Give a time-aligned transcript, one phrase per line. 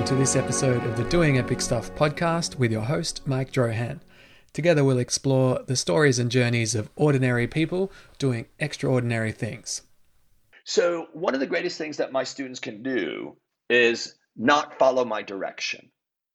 [0.00, 4.00] Welcome to this episode of the Doing Epic Stuff podcast with your host, Mike Drohan.
[4.54, 9.82] Together, we'll explore the stories and journeys of ordinary people doing extraordinary things.
[10.64, 13.36] So, one of the greatest things that my students can do
[13.68, 15.90] is not follow my direction.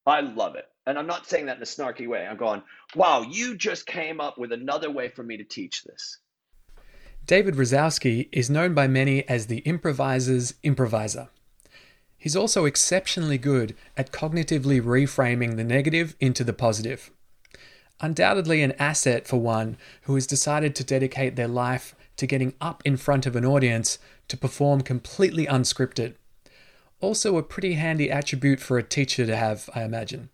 [0.05, 0.65] I love it.
[0.85, 2.23] And I'm not saying that in a snarky way.
[2.23, 2.61] I'm going,
[2.95, 6.19] wow, you just came up with another way for me to teach this.
[7.25, 11.29] David Razowsky is known by many as the improviser's improviser.
[12.25, 17.11] He's also exceptionally good at cognitively reframing the negative into the positive.
[18.01, 22.81] Undoubtedly, an asset for one who has decided to dedicate their life to getting up
[22.83, 26.15] in front of an audience to perform completely unscripted.
[26.99, 30.29] Also, a pretty handy attribute for a teacher to have, I imagine.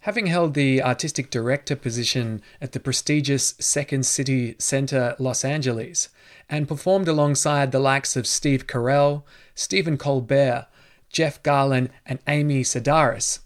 [0.00, 6.08] Having held the artistic director position at the prestigious Second City Center Los Angeles
[6.50, 9.22] and performed alongside the likes of Steve Carell,
[9.54, 10.66] Stephen Colbert,
[11.10, 13.40] Jeff Garlin, and Amy Sedaris.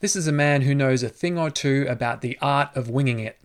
[0.00, 3.20] This is a man who knows a thing or two about the art of winging
[3.20, 3.38] it.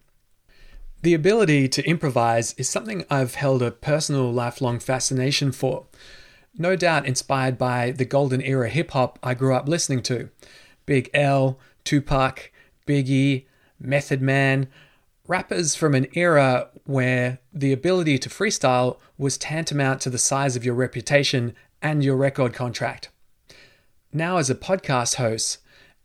[1.02, 5.86] The ability to improvise is something I've held a personal lifelong fascination for,
[6.58, 10.30] no doubt inspired by the golden era hip hop I grew up listening to
[10.86, 12.52] Big L, Tupac,
[12.86, 13.46] Biggie,
[13.80, 14.68] Method Man,
[15.28, 20.66] rappers from an era where the ability to freestyle was tantamount to the size of
[20.66, 23.10] your reputation and your record contract.
[24.12, 25.60] Now, as a podcast host,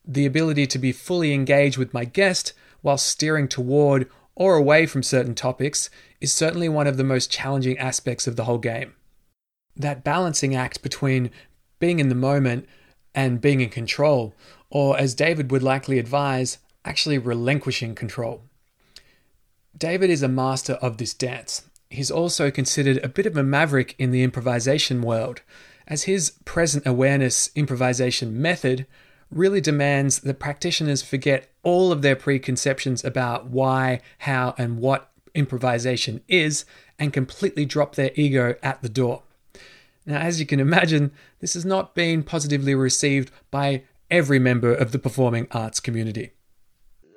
[0.06, 2.52] the ability to be fully engaged with my guest
[2.82, 5.88] while steering toward or away from certain topics
[6.20, 8.92] is certainly one of the most challenging aspects of the whole game.
[9.74, 11.30] That balancing act between
[11.78, 12.68] being in the moment
[13.14, 14.34] and being in control,
[14.68, 18.42] or as David would likely advise, actually relinquishing control.
[19.76, 21.62] David is a master of this dance.
[21.88, 25.40] He's also considered a bit of a maverick in the improvisation world,
[25.86, 28.86] as his present awareness improvisation method
[29.30, 36.20] really demands that practitioners forget all of their preconceptions about why, how, and what improvisation
[36.28, 36.64] is
[36.98, 39.22] and completely drop their ego at the door.
[40.06, 44.92] Now, as you can imagine, this has not been positively received by every member of
[44.92, 46.32] the performing arts community.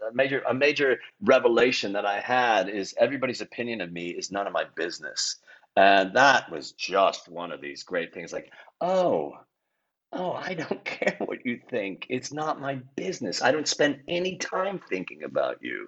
[0.09, 4.47] A major, a major revelation that I had is everybody's opinion of me is none
[4.47, 5.35] of my business.
[5.77, 8.51] And that was just one of these great things like,
[8.81, 9.33] oh,
[10.11, 12.07] oh, I don't care what you think.
[12.09, 13.43] It's not my business.
[13.43, 15.87] I don't spend any time thinking about you.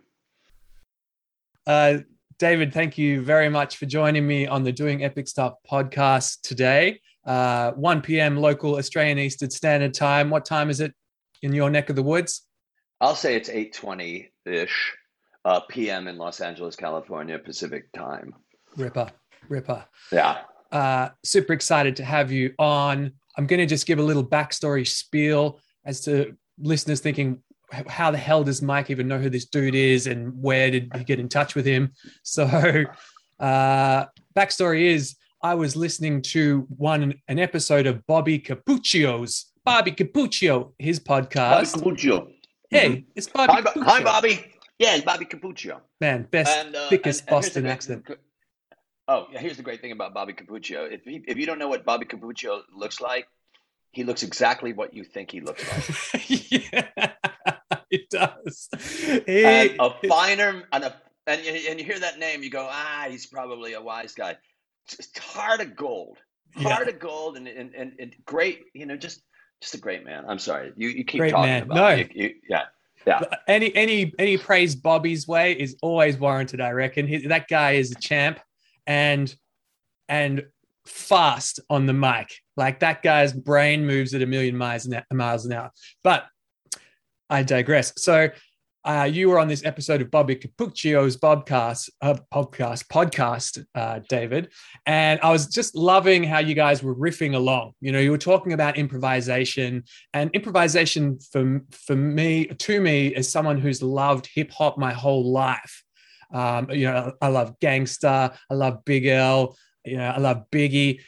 [1.66, 1.97] Uh,
[2.38, 7.01] David, thank you very much for joining me on the Doing Epic Stuff podcast today.
[7.25, 8.38] Uh, 1 p.m.
[8.38, 10.29] local Australian Eastern Standard Time.
[10.29, 10.94] What time is it
[11.41, 12.45] in your neck of the woods?
[13.01, 14.94] I'll say it's 8:20 ish
[15.45, 16.07] uh, p.m.
[16.07, 18.35] in Los Angeles, California, Pacific time.
[18.77, 19.09] Ripper.
[19.49, 19.85] Ripper.
[20.11, 20.39] Yeah.
[20.71, 23.11] Uh, super excited to have you on.
[23.37, 27.41] I'm going to just give a little backstory spiel as to listeners thinking,
[27.88, 31.03] how the hell does Mike even know who this dude is and where did he
[31.03, 31.91] get in touch with him?
[32.23, 32.45] So,
[33.39, 34.05] uh,
[34.35, 40.99] backstory is I was listening to one an episode of Bobby Cappuccio's Bobby Cappuccio, his
[40.99, 41.73] podcast.
[41.73, 42.27] Bobby Cappuccio.
[42.69, 43.09] Hey, mm-hmm.
[43.15, 43.53] it's Bobby.
[43.53, 44.53] Hi, hi, Bobby.
[44.77, 45.79] Yeah, it's Bobby Cappuccio.
[46.01, 48.05] Man, best and, uh, thickest and, and Boston accent.
[49.09, 50.87] Oh, yeah, here's the great thing about Bobby Cappuccio.
[50.91, 53.27] If you, if you don't know what Bobby Cappuccio looks like,
[53.91, 56.29] he looks exactly what you think he looks like.
[56.29, 57.13] yeah,
[57.89, 58.69] he does.
[59.25, 62.67] He, and a finer and a and you, and you hear that name, you go,
[62.69, 64.37] ah, he's probably a wise guy.
[64.91, 66.19] It's heart of gold,
[66.57, 66.93] heart yeah.
[66.93, 68.65] of gold, and, and and and great.
[68.75, 69.23] You know, just
[69.59, 70.25] just a great man.
[70.27, 71.63] I'm sorry, you you keep great talking man.
[71.63, 71.89] about no.
[71.89, 72.65] You, you, yeah.
[73.07, 73.21] Yeah.
[73.47, 76.61] Any any any praise Bobby's way is always warranted.
[76.61, 78.39] I reckon he, that guy is a champ
[78.89, 79.33] and
[80.09, 80.45] and
[80.85, 82.36] fast on the mic.
[82.57, 85.71] Like that guy's brain moves at a million miles an, hour.
[86.03, 86.25] But
[87.30, 87.94] I digress.
[87.95, 88.30] So
[88.83, 94.50] uh, you were on this episode of Bobby Cappuccio's podcast, uh, podcast, podcast, uh, David,
[94.88, 97.74] and I was just loving how you guys were riffing along.
[97.81, 99.83] You know, you were talking about improvisation,
[100.13, 105.30] and improvisation for for me, to me, as someone who's loved hip hop my whole
[105.31, 105.83] life,
[106.31, 108.33] um, you know, I love Gang Starr.
[108.49, 109.57] I love Big L.
[109.85, 111.01] You know, I love Biggie.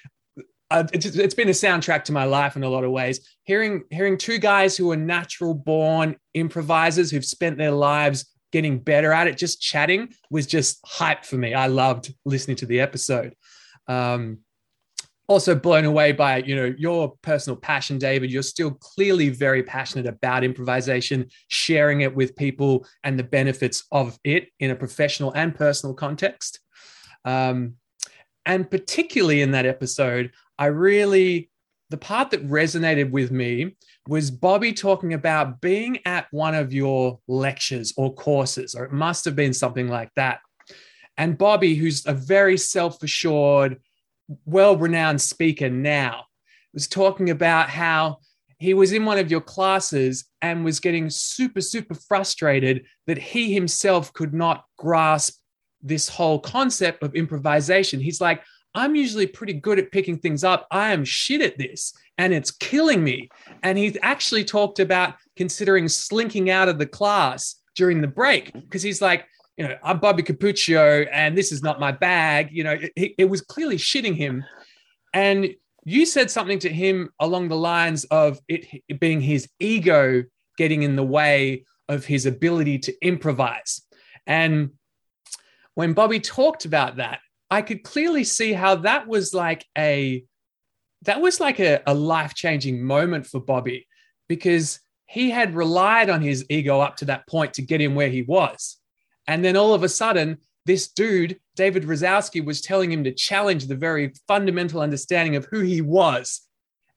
[0.70, 3.20] Uh, it's, it's been a soundtrack to my life in a lot of ways.
[3.44, 9.12] Hearing hearing two guys who are natural born improvisers who've spent their lives getting better
[9.12, 11.54] at it, just chatting was just hype for me.
[11.54, 13.36] I loved listening to the episode.
[13.88, 14.40] Um,
[15.32, 20.06] also blown away by you know your personal passion david you're still clearly very passionate
[20.06, 25.56] about improvisation sharing it with people and the benefits of it in a professional and
[25.56, 26.60] personal context
[27.24, 27.76] um,
[28.46, 31.50] and particularly in that episode i really
[31.90, 33.76] the part that resonated with me
[34.08, 39.26] was Bobby talking about being at one of your lectures or courses, or it must
[39.26, 40.40] have been something like that.
[41.18, 43.82] And Bobby, who's a very self assured,
[44.46, 46.26] well renowned speaker now,
[46.74, 48.20] was talking about how
[48.60, 53.54] he was in one of your classes and was getting super, super frustrated that he
[53.54, 55.40] himself could not grasp
[55.82, 58.00] this whole concept of improvisation.
[58.00, 58.44] He's like,
[58.76, 60.68] I'm usually pretty good at picking things up.
[60.72, 63.30] I am shit at this and it's killing me.
[63.64, 68.84] And he actually talked about considering slinking out of the class during the break because
[68.84, 69.26] he's like,
[69.62, 72.50] you know, I'm Bobby Cappuccio and this is not my bag.
[72.52, 74.44] You know, it, it was clearly shitting him.
[75.14, 75.54] And
[75.86, 78.66] you said something to him along the lines of it,
[79.00, 80.24] being his ego
[80.58, 83.84] getting in the way of his ability to improvise.
[84.26, 84.72] And
[85.76, 87.20] when Bobby talked about that,
[87.52, 90.24] I could clearly see how that was like a
[91.04, 93.88] that was like a, a life-changing moment for Bobby
[94.28, 98.10] because he had relied on his ego up to that point to get him where
[98.10, 98.81] he was.
[99.28, 103.68] And then all of a sudden, this dude, David Razowsky, was telling him to challenge
[103.68, 106.42] the very fundamental understanding of who he was.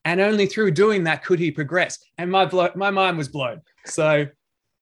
[0.05, 1.99] And only through doing that could he progress.
[2.19, 3.63] And my, blo- my mind was blown.
[3.87, 4.27] So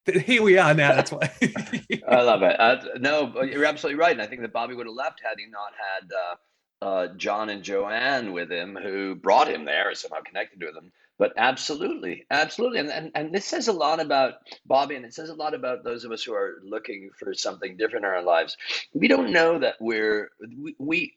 [0.06, 0.94] here we are now.
[0.94, 1.30] That's why.
[2.08, 2.58] I love it.
[2.58, 4.12] Uh, no, you're absolutely right.
[4.12, 7.50] And I think that Bobby would have left had he not had uh, uh, John
[7.50, 10.90] and Joanne with him, who brought him there, somehow connected with him.
[11.18, 14.34] But absolutely, absolutely, and, and and this says a lot about
[14.66, 17.76] Bobby, and it says a lot about those of us who are looking for something
[17.76, 18.56] different in our lives.
[18.92, 20.74] We don't know that we're we.
[20.78, 21.14] we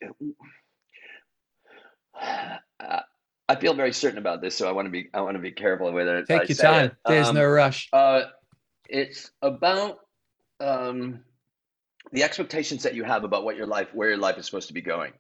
[2.22, 3.00] uh,
[3.48, 5.52] I feel very certain about this, so I want to be I want to be
[5.52, 6.28] careful with it.
[6.28, 6.86] Take I your time.
[6.86, 6.96] It.
[7.06, 7.90] There's um, no rush.
[7.94, 8.24] Uh,
[8.90, 10.00] it's about
[10.60, 11.20] um,
[12.12, 14.74] the expectations that you have about what your life, where your life is supposed to
[14.74, 15.14] be going.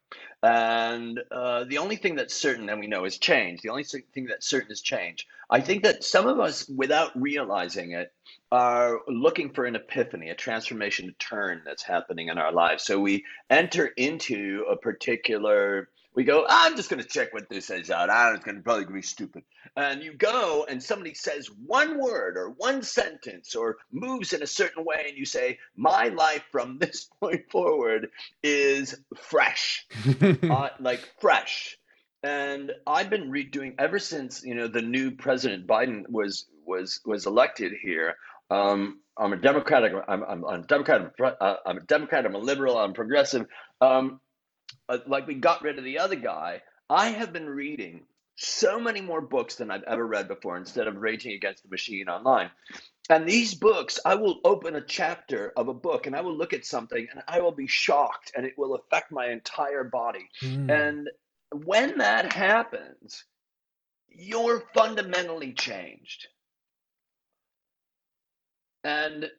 [0.43, 3.61] And uh, the only thing that's certain, and we know, is change.
[3.61, 5.27] The only thing that's certain is change.
[5.49, 8.13] I think that some of us, without realizing it,
[8.51, 12.83] are looking for an epiphany, a transformation, a turn that's happening in our lives.
[12.83, 17.67] So we enter into a particular we go, I'm just going to check what this
[17.67, 18.09] says out.
[18.09, 19.44] I'm going to probably be stupid.
[19.75, 24.47] And you go and somebody says one word or one sentence or moves in a
[24.47, 28.09] certain way, and you say, My life from this point forward
[28.41, 29.85] is fresh,
[30.44, 31.77] uh, like fresh.
[32.23, 37.25] And I've been redoing ever since you know the new President Biden was was was
[37.27, 38.15] elected here.
[38.50, 39.83] Um, I'm a Democrat.
[39.83, 41.01] I'm, I'm, I'm a Democrat.
[41.01, 42.25] I'm, uh, I'm a Democrat.
[42.25, 42.77] I'm a liberal.
[42.77, 43.45] I'm progressive.
[43.79, 44.19] Um,
[45.07, 48.06] like we got rid of the other guy, I have been reading
[48.36, 52.10] so many more books than I've ever read before instead of raging against the machine
[52.10, 52.51] online.
[53.10, 56.54] And these books, I will open a chapter of a book and I will look
[56.54, 60.27] at something and I will be shocked and it will affect my entire body.
[60.42, 60.69] Mm.
[60.69, 61.10] And
[61.66, 63.24] when that happens,
[64.10, 66.27] you're fundamentally changed.
[68.83, 69.30] And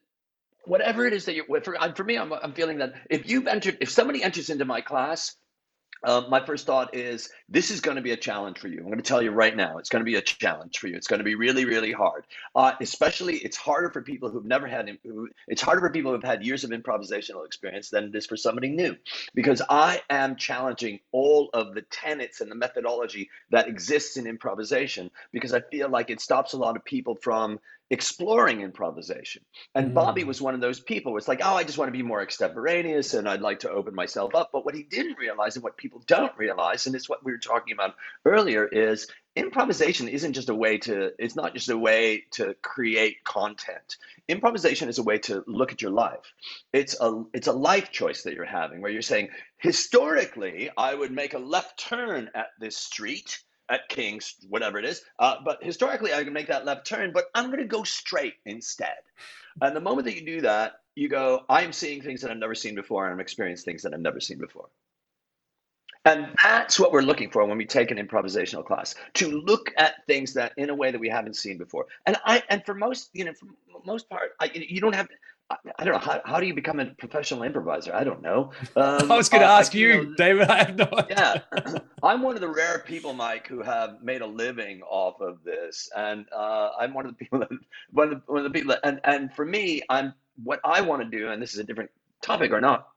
[0.66, 3.78] whatever it is that you're for, for me I'm, I'm feeling that if you've entered
[3.80, 5.36] if somebody enters into my class
[6.04, 8.78] um, my first thought is this is going to be a challenge for you.
[8.78, 10.96] I'm going to tell you right now, it's going to be a challenge for you.
[10.96, 12.26] It's going to be really, really hard.
[12.54, 14.90] Uh, especially, it's harder for people who've never had.
[15.48, 18.68] It's harder for people who've had years of improvisational experience than it is for somebody
[18.68, 18.96] new,
[19.34, 25.10] because I am challenging all of the tenets and the methodology that exists in improvisation.
[25.32, 27.58] Because I feel like it stops a lot of people from
[27.90, 29.42] exploring improvisation.
[29.74, 29.94] And mm.
[29.94, 31.16] Bobby was one of those people.
[31.16, 33.94] It's like, oh, I just want to be more extemporaneous and I'd like to open
[33.94, 34.50] myself up.
[34.52, 37.38] But what he didn't realize and what people don't realize, and it's what we were
[37.38, 42.24] talking about earlier, is improvisation isn't just a way to, it's not just a way
[42.32, 43.96] to create content.
[44.28, 46.32] Improvisation is a way to look at your life.
[46.72, 49.28] It's a it's a life choice that you're having where you're saying,
[49.58, 55.02] historically, I would make a left turn at this street at King's, whatever it is.
[55.18, 58.34] Uh, but historically, I can make that left turn, but I'm going to go straight
[58.44, 58.96] instead.
[59.60, 62.54] And the moment that you do that, you go, I'm seeing things that I've never
[62.54, 64.68] seen before, and I'm experiencing things that I've never seen before.
[66.06, 70.06] And that's what we're looking for when we take an improvisational class to look at
[70.06, 71.86] things that in a way that we haven't seen before.
[72.06, 73.48] And I and for most, you know, for
[73.84, 75.08] most part, I, you don't have
[75.48, 77.94] I don't know how, how do you become a professional improviser?
[77.94, 78.50] I don't know.
[78.74, 80.48] Um, I was going to uh, ask you, you know, David.
[80.50, 81.44] I have no idea.
[81.54, 85.44] Yeah, I'm one of the rare people, Mike, who have made a living off of
[85.44, 87.48] this, and uh, I'm one of the people that
[87.92, 90.80] one of the, one of the people, that, and and for me, I'm what I
[90.80, 91.90] want to do, and this is a different
[92.22, 92.88] topic or not,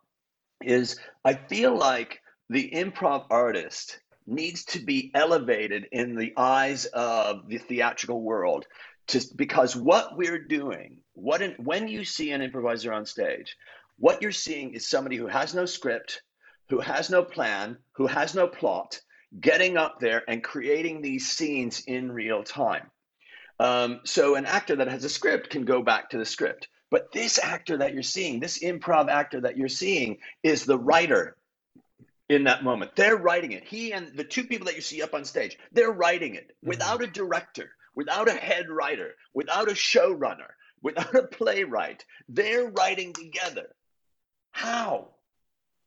[0.62, 7.48] is I feel like the improv artist needs to be elevated in the eyes of
[7.48, 8.65] the theatrical world
[9.09, 13.55] to, because what we're doing what in, when you see an improviser on stage
[13.97, 16.21] what you're seeing is somebody who has no script
[16.69, 18.99] who has no plan who has no plot
[19.39, 22.89] getting up there and creating these scenes in real time.
[23.59, 26.67] Um, so an actor that has a script can go back to the script.
[26.91, 31.35] But this actor that you're seeing, this improv actor that you're seeing, is the writer
[32.29, 32.95] in that moment.
[32.95, 33.63] They're writing it.
[33.63, 36.69] He and the two people that you see up on stage, they're writing it mm-hmm.
[36.69, 42.05] without a director, without a head writer, without a showrunner, without a playwright.
[42.27, 43.75] They're writing together.
[44.51, 45.10] How?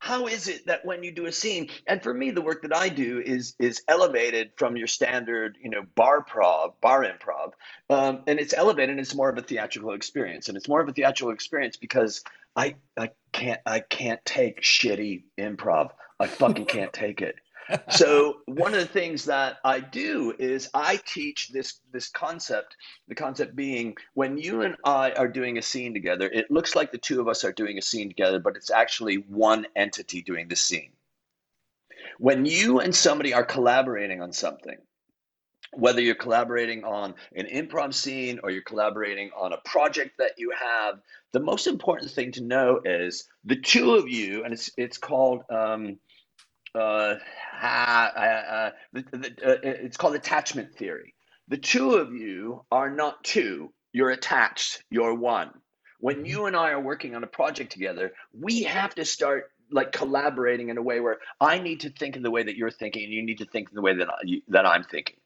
[0.02, 2.76] how is it that when you do a scene and for me the work that
[2.76, 7.52] i do is is elevated from your standard you know bar prov bar improv
[7.88, 10.88] um, and it's elevated and it's more of a theatrical experience and it's more of
[10.88, 12.25] a theatrical experience because
[12.56, 17.37] i i can't i can't take shitty improv i fucking can't take it
[17.90, 22.76] so one of the things that I do is I teach this this concept.
[23.09, 26.92] The concept being when you and I are doing a scene together, it looks like
[26.92, 30.49] the two of us are doing a scene together, but it's actually one entity doing
[30.49, 30.92] the scene.
[32.19, 34.78] When you and somebody are collaborating on something,
[35.73, 40.52] whether you're collaborating on an improv scene or you're collaborating on a project that you
[40.61, 41.00] have,
[41.33, 45.42] the most important thing to know is the two of you, and it's it's called
[45.50, 45.99] um,
[46.74, 47.14] uh,
[47.62, 51.14] uh, the, the, uh, it's called attachment theory.
[51.48, 55.50] The two of you are not two, you're attached, you're one.
[56.00, 56.26] When mm-hmm.
[56.26, 60.68] you and I are working on a project together, we have to start like collaborating
[60.68, 63.12] in a way where I need to think in the way that you're thinking, and
[63.12, 65.16] you need to think in the way that I, that I'm thinking.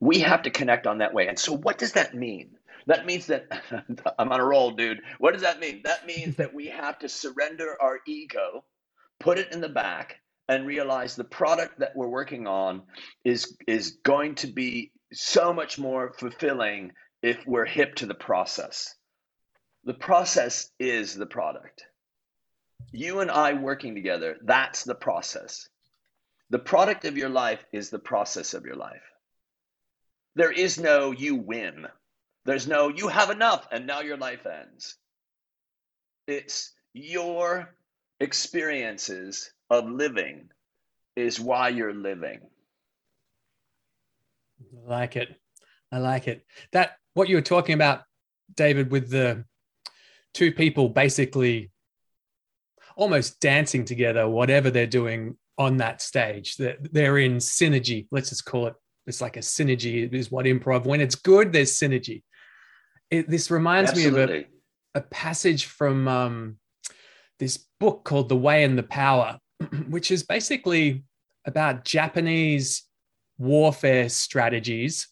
[0.00, 1.28] We have to connect on that way.
[1.28, 2.50] And so, what does that mean?
[2.86, 3.46] That means that
[4.18, 5.00] I'm on a roll, dude.
[5.18, 5.82] What does that mean?
[5.84, 8.64] That means that we have to surrender our ego,
[9.20, 10.20] put it in the back,
[10.52, 12.82] and realize the product that we're working on
[13.24, 16.92] is is going to be so much more fulfilling
[17.22, 18.94] if we're hip to the process.
[19.84, 21.84] The process is the product.
[22.92, 25.68] You and I working together, that's the process.
[26.50, 29.06] The product of your life is the process of your life.
[30.34, 31.86] There is no you win.
[32.44, 34.96] There's no you have enough and now your life ends.
[36.26, 37.74] It's your
[38.20, 40.50] experiences of living
[41.16, 42.40] is why you're living.
[44.60, 45.34] I like it.
[45.90, 46.44] I like it.
[46.72, 48.02] That what you were talking about,
[48.54, 49.44] David, with the
[50.34, 51.70] two people basically
[52.96, 56.56] almost dancing together, whatever they're doing on that stage.
[56.56, 58.06] That they're in synergy.
[58.10, 58.74] Let's just call it.
[59.06, 60.12] It's like a synergy.
[60.12, 60.84] is what improv.
[60.84, 62.22] When it's good, there's synergy.
[63.10, 64.26] It, this reminds Absolutely.
[64.26, 64.46] me of
[64.94, 66.56] a, a passage from um,
[67.38, 69.38] this book called The Way and the Power,
[69.88, 71.04] which is basically
[71.44, 72.84] about Japanese
[73.38, 75.08] warfare strategies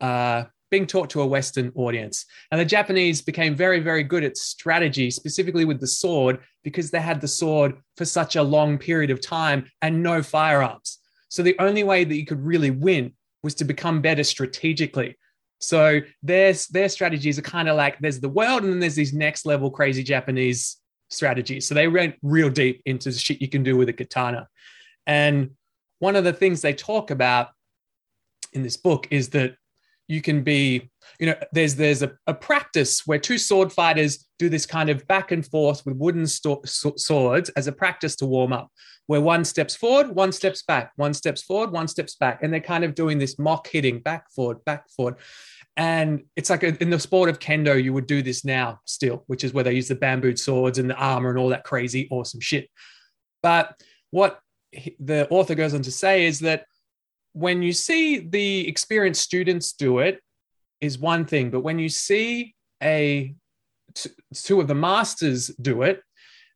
[0.00, 2.26] uh, being taught to a Western audience.
[2.50, 7.00] And the Japanese became very, very good at strategy, specifically with the sword, because they
[7.00, 10.98] had the sword for such a long period of time and no firearms.
[11.28, 15.16] So the only way that you could really win was to become better strategically.
[15.60, 19.14] So their, their strategies are kind of like there's the world and then there's these
[19.14, 20.76] next level crazy Japanese
[21.08, 21.66] strategies.
[21.66, 24.48] So they went real deep into the shit you can do with a katana.
[25.06, 25.50] And
[25.98, 27.48] one of the things they talk about
[28.52, 29.56] in this book is that
[30.08, 34.48] you can be, you know, there's there's a, a practice where two sword fighters do
[34.48, 38.52] this kind of back and forth with wooden sto- swords as a practice to warm
[38.52, 38.70] up,
[39.06, 42.60] where one steps forward, one steps back, one steps forward, one steps back, and they're
[42.60, 45.16] kind of doing this mock hitting back forward, back forward.
[45.76, 49.44] And it's like in the sport of kendo, you would do this now still, which
[49.44, 52.40] is where they use the bamboo swords and the armor and all that crazy, awesome
[52.40, 52.70] shit.
[53.42, 53.78] But
[54.10, 54.40] what
[54.98, 56.64] the author goes on to say is that
[57.32, 60.20] when you see the experienced students do it,
[60.80, 63.34] is one thing, but when you see a
[64.34, 66.02] two of the masters do it,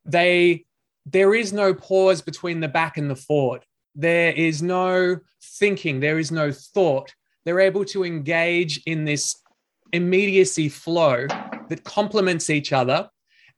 [0.05, 0.65] they
[1.05, 3.65] there is no pause between the back and the forward.
[3.95, 5.17] There is no
[5.59, 5.99] thinking.
[5.99, 7.13] There is no thought
[7.45, 9.41] they're able to engage in this
[9.93, 11.27] immediacy flow
[11.69, 13.09] that complements each other.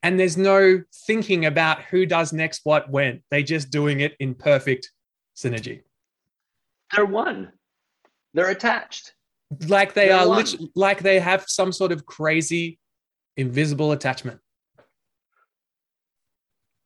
[0.02, 3.22] And there's no thinking about who does next what when.
[3.32, 4.92] They're just doing it in perfect
[5.36, 5.82] synergy.
[6.94, 7.52] They're one.
[8.34, 9.14] They're attached.
[9.68, 12.80] Like they They're are lit- like they have some sort of crazy
[13.38, 14.40] invisible attachment.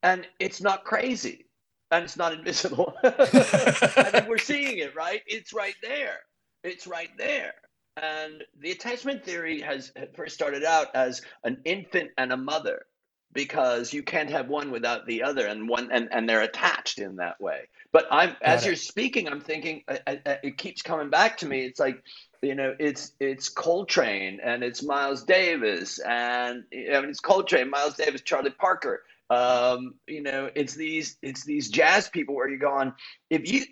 [0.03, 1.45] And it's not crazy.
[1.91, 2.93] And it's not invisible.
[3.03, 5.21] I mean, we're seeing it, right?
[5.25, 6.19] It's right there.
[6.63, 7.53] It's right there.
[8.01, 12.85] And the attachment theory has first started out as an infant and a mother
[13.33, 17.17] because you can't have one without the other and one and, and they're attached in
[17.17, 18.67] that way but i'm Got as it.
[18.67, 22.01] you're speaking i'm thinking I, I, it keeps coming back to me it's like
[22.41, 27.95] you know it's it's coltrane and it's miles davis and I mean, it's coltrane miles
[27.95, 32.93] davis charlie parker um, you know it's these it's these jazz people where you're going
[33.29, 33.65] if you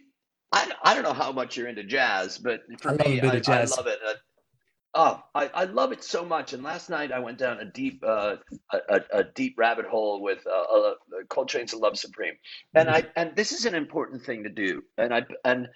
[0.56, 3.76] I, I don't know how much you're into jazz, but for me, I, I jazz.
[3.76, 4.00] love it.
[4.08, 4.14] Uh,
[4.94, 6.54] oh, I, I love it so much.
[6.54, 8.38] And last night I went down a deep uh,
[8.72, 10.94] a, a, deep rabbit hole with uh, uh,
[11.30, 12.36] Coltrane's "Love Supreme,"
[12.74, 12.94] and Mhm.
[12.94, 14.82] I and this is an important thing to do.
[14.98, 15.68] And I and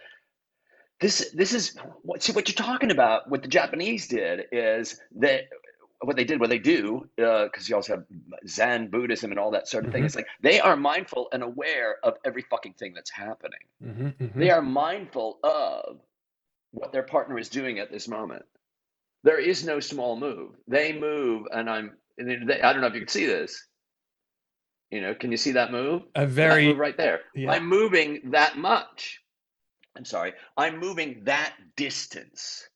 [1.02, 3.30] this this is what see what you're talking about.
[3.30, 5.44] What the Japanese did is that
[6.02, 8.06] what they did, what they do, because you also have
[8.48, 10.04] Zen Buddhism and all that sort of thing.
[10.04, 10.06] Mhm.
[10.06, 13.60] It's like they are mindful and aware of every fucking thing that's happening.
[13.84, 14.34] Mhm, mhm.
[14.36, 16.00] They are mindful of
[16.72, 18.46] what their partner is doing at this moment.
[19.24, 20.56] There is no small move.
[20.68, 21.98] They move, and I'm.
[22.18, 23.66] and they- I don't know if you can see this.
[24.92, 26.04] You know, can you see that move?
[26.16, 27.22] A very move right there.
[27.34, 27.52] yeah.
[27.52, 29.24] I'm moving that much.
[29.96, 30.34] I'm sorry.
[30.58, 32.68] I'm moving that distance.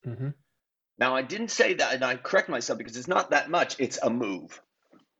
[0.97, 3.75] Now, I didn't say that, and I correct myself because it's not that much.
[3.79, 4.61] It's a move.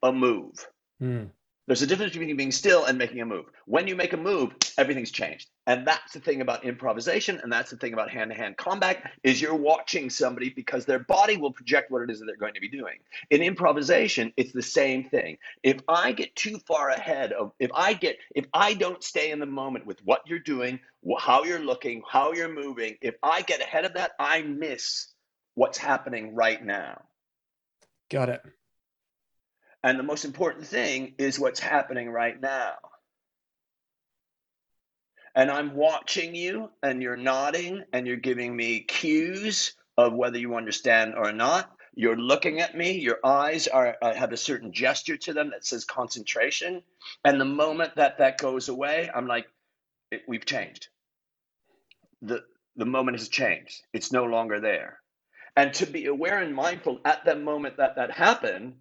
[0.01, 0.67] A move.
[1.01, 1.29] Mm.
[1.65, 3.45] There's a difference between being still and making a move.
[3.65, 5.49] When you make a move, everything's changed.
[5.65, 9.55] And that's the thing about improvisation, and that's the thing about hand-to-hand combat is you're
[9.55, 12.67] watching somebody because their body will project what it is that they're going to be
[12.67, 12.97] doing.
[13.29, 15.37] In improvisation, it's the same thing.
[15.63, 19.39] If I get too far ahead of if I get if I don't stay in
[19.39, 20.81] the moment with what you're doing,
[21.17, 25.12] how you're looking, how you're moving, if I get ahead of that, I miss
[25.55, 27.01] what's happening right now.
[28.09, 28.41] Got it.
[29.83, 32.75] And the most important thing is what's happening right now.
[35.35, 40.55] And I'm watching you, and you're nodding, and you're giving me cues of whether you
[40.55, 41.69] understand or not.
[41.95, 42.99] You're looking at me.
[42.99, 46.81] Your eyes are uh, have a certain gesture to them that says concentration.
[47.23, 49.47] And the moment that that goes away, I'm like,
[50.11, 50.87] it, we've changed.
[52.21, 52.43] the
[52.75, 53.81] The moment has changed.
[53.91, 54.99] It's no longer there.
[55.55, 58.73] And to be aware and mindful at the moment that that happened,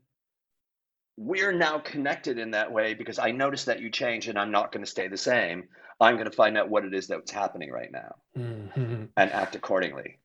[1.19, 4.73] we're now connected in that way because I noticed that you changed and I'm not
[4.73, 5.69] going to stay the same.
[6.01, 9.09] I'm going to find out what it is that's happening right now Mhm.
[9.17, 10.19] and act accordingly.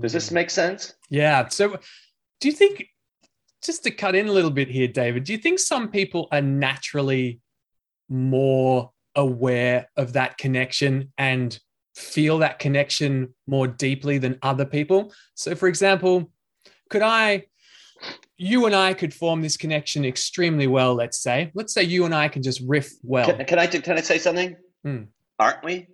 [0.00, 0.32] Does this Mm.
[0.32, 0.94] make sense?
[1.08, 1.48] Yeah.
[1.48, 1.78] So,
[2.40, 2.86] do you think,
[3.62, 6.42] just to cut in a little bit here, David, do you think some people are
[6.42, 7.40] naturally
[8.08, 11.58] more aware of that connection and
[11.94, 15.12] feel that connection more deeply than other people?
[15.34, 16.30] So, for example,
[16.90, 17.44] could I,
[18.36, 21.50] you and I could form this connection extremely well, let's say.
[21.54, 23.26] Let's say you and I can just riff well.
[23.26, 24.56] Can, can I can I say something?
[24.84, 25.02] Hmm.
[25.38, 25.86] Aren't we?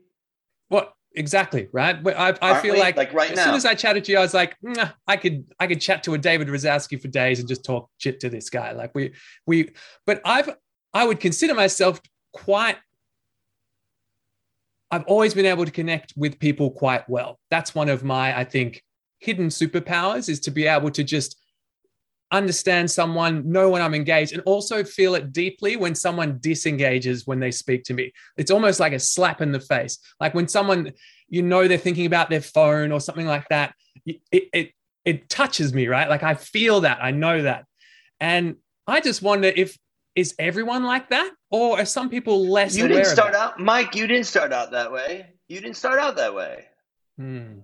[0.69, 2.03] What exactly, right?
[2.03, 2.81] But I, I Aren't feel we?
[2.81, 3.45] like, Like right as now.
[3.47, 6.03] soon as I chatted to you, I was like, "Nah, I could I could chat
[6.05, 8.73] to a David Razowsky for days and just talk shit to this guy.
[8.73, 9.13] Like we
[9.47, 9.71] we,
[10.07, 10.49] but I've
[10.95, 12.01] I would consider myself
[12.33, 12.77] quite.
[14.91, 17.39] I've always been able to connect with people quite well.
[17.51, 18.83] That's one of my, I think,
[19.19, 21.37] hidden superpowers is to be able to just
[22.31, 27.41] understand someone, know when I'm engaged, and also feel it deeply when someone disengages when
[27.41, 28.13] they speak to me.
[28.37, 29.99] It's almost like a slap in the face.
[30.21, 30.93] Like when someone,
[31.29, 33.75] you know, they're thinking about their phone or something like that.
[34.07, 34.73] It, it,
[35.05, 36.09] it touches me, right?
[36.09, 37.65] Like I feel that, I know that.
[38.21, 39.77] And I just wonder if,
[40.19, 41.31] is everyone like that?
[41.51, 43.95] Or are some people less you didn't start out, Mike.
[43.95, 45.29] You didn't start out that way.
[45.47, 46.65] You didn't start out that way.
[47.17, 47.61] Hmm.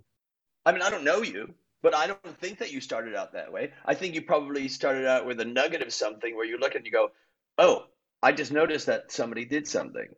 [0.64, 3.52] I mean, I don't know you, but I don't think that you started out that
[3.52, 3.72] way.
[3.84, 6.86] I think you probably started out with a nugget of something where you look and
[6.86, 7.10] you go,
[7.58, 7.86] "Oh,
[8.22, 10.14] I just noticed that somebody did something.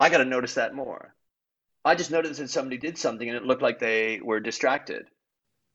[0.00, 1.14] I got to notice that more.
[1.84, 5.06] I just noticed that somebody did something and it looked like they were distracted.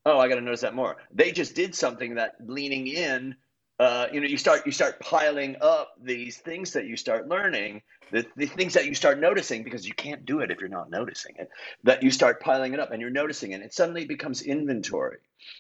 [0.06, 0.98] Oh, I got to notice that more.
[1.12, 3.38] They just did something that leaning in."
[3.80, 7.82] Uh, you know, you start you start piling up these things that you start learning,
[8.12, 10.90] the, the things that you start noticing because you can't do it if you're not
[10.90, 11.50] noticing it
[11.84, 13.62] that you start piling it up and you're noticing it.
[13.62, 15.18] It suddenly becomes inventory.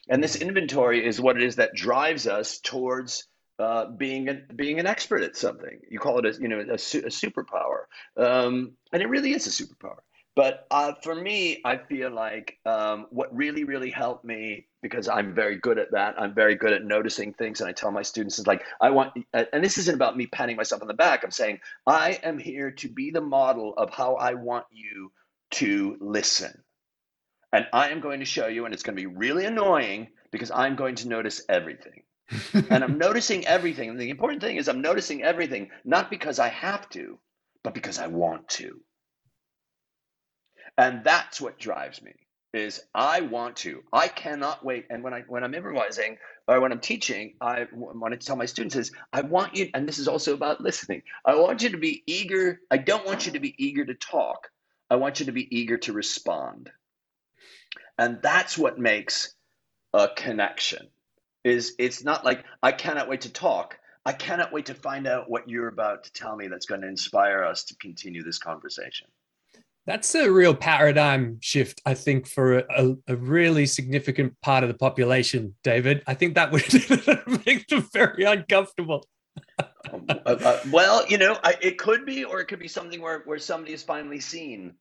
[0.10, 3.28] And this inventory is what it is that drives us towards
[3.60, 5.80] uh, being, a, being an expert at something.
[5.89, 7.86] You call it a, you know, a, a superpower.
[8.17, 9.99] Um, and it really is a superpower.
[10.36, 15.34] But uh, for me, I feel like um, what really, really helped me because I'm
[15.34, 16.13] very good at that.
[16.15, 19.13] I'm very good at noticing things, and I tell my students it's like I want.
[19.34, 21.24] And this isn't about me patting myself on the back.
[21.24, 25.12] I'm saying I am here to be the model of how I want you
[25.54, 26.62] to listen,
[27.52, 30.52] and I am going to show you, and it's going to be really annoying because
[30.52, 32.04] I'm going to notice everything,
[32.54, 33.89] and I'm noticing everything.
[33.89, 37.17] And the important thing is I'm noticing everything not because I have to,
[37.63, 38.80] but because I want to.
[40.78, 42.13] And that's what drives me
[42.56, 43.84] is I want to.
[43.91, 44.86] I cannot wait.
[44.89, 48.46] And when I when I'm improvising or when I'm teaching, I want to tell my
[48.46, 51.04] students is I want you, and this is also about listening.
[51.26, 52.62] I want you to be eager.
[52.72, 54.50] I don't want you to be eager to talk.
[54.89, 56.72] I want you to be eager to respond.
[57.98, 59.34] And that's what makes
[59.94, 60.88] a connection.
[61.44, 63.78] Is it's not like I cannot wait to talk.
[64.06, 66.88] I cannot wait to find out what you're about to tell me that's going to
[66.88, 69.08] inspire us to continue this conversation.
[69.86, 74.74] That's a real paradigm shift, I think, for a, a, really significant part of the
[74.74, 76.02] population, David.
[76.08, 76.65] I think that would
[77.45, 79.08] make them very uncomfortable.
[79.93, 83.00] um, uh, uh, well, you know, I, it could be, or it could be something
[83.00, 84.74] where, where somebody is finally seen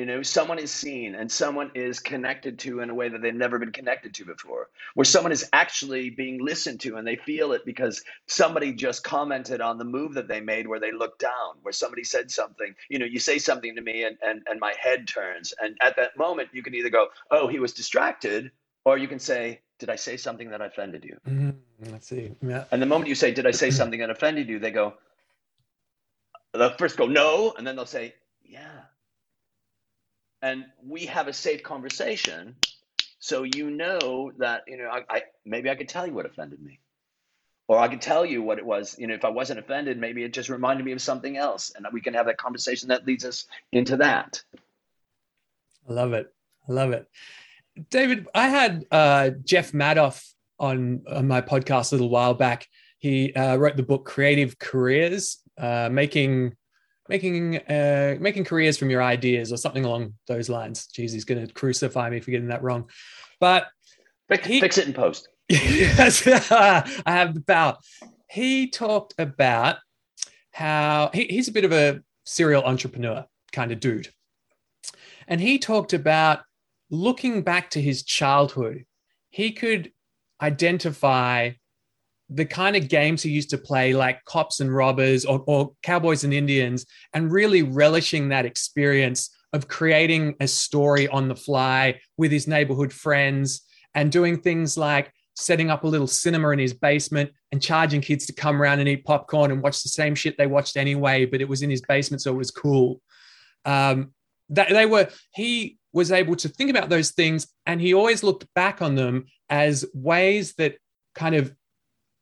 [0.00, 3.34] you know, someone is seen and someone is connected to in a way that they've
[3.34, 7.52] never been connected to before, where someone is actually being listened to and they feel
[7.52, 11.56] it because somebody just commented on the move that they made where they looked down,
[11.60, 12.74] where somebody said something.
[12.88, 15.52] You know, you say something to me and, and, and my head turns.
[15.60, 18.50] And at that moment, you can either go, oh, he was distracted,
[18.86, 21.18] or you can say, did I say something that offended you?
[21.28, 21.92] Mm-hmm.
[21.92, 22.32] Let's see.
[22.40, 22.64] Yeah.
[22.70, 24.94] And the moment you say, did I say something that offended you, they go,
[26.54, 27.52] they'll first go, no.
[27.58, 28.79] And then they'll say, yeah
[30.42, 32.56] and we have a safe conversation
[33.18, 36.60] so you know that you know I, I, maybe i could tell you what offended
[36.60, 36.80] me.
[37.68, 40.24] Or i could tell you what it was you know if i wasn't offended maybe
[40.24, 43.24] it just reminded me of something else and we can have that conversation that leads
[43.24, 44.42] us into that.
[45.88, 46.32] I love it.
[46.68, 47.08] I love it.
[47.90, 52.66] David i had uh, jeff madoff on, on my podcast a little while back.
[52.98, 56.54] He uh, wrote the book creative careers uh, making
[57.10, 60.88] making uh, making careers from your ideas or something along those lines.
[60.96, 62.88] Jeez, he's going to crucify me for getting that wrong.
[63.40, 63.66] But
[64.28, 65.28] fix, he, fix it in post.
[65.48, 67.76] yes, I have the power.
[68.30, 69.78] He talked about
[70.52, 74.08] how he, he's a bit of a serial entrepreneur kind of dude.
[75.26, 76.40] And he talked about
[76.90, 78.84] looking back to his childhood,
[79.30, 79.92] he could
[80.40, 81.52] identify
[82.32, 86.24] the kind of games he used to play, like cops and robbers or, or cowboys
[86.24, 92.30] and Indians, and really relishing that experience of creating a story on the fly with
[92.30, 93.62] his neighborhood friends
[93.94, 98.26] and doing things like setting up a little cinema in his basement and charging kids
[98.26, 101.40] to come around and eat popcorn and watch the same shit they watched anyway, but
[101.40, 103.00] it was in his basement, so it was cool.
[103.64, 104.12] Um,
[104.50, 108.46] that they were he was able to think about those things and he always looked
[108.54, 110.76] back on them as ways that
[111.14, 111.52] kind of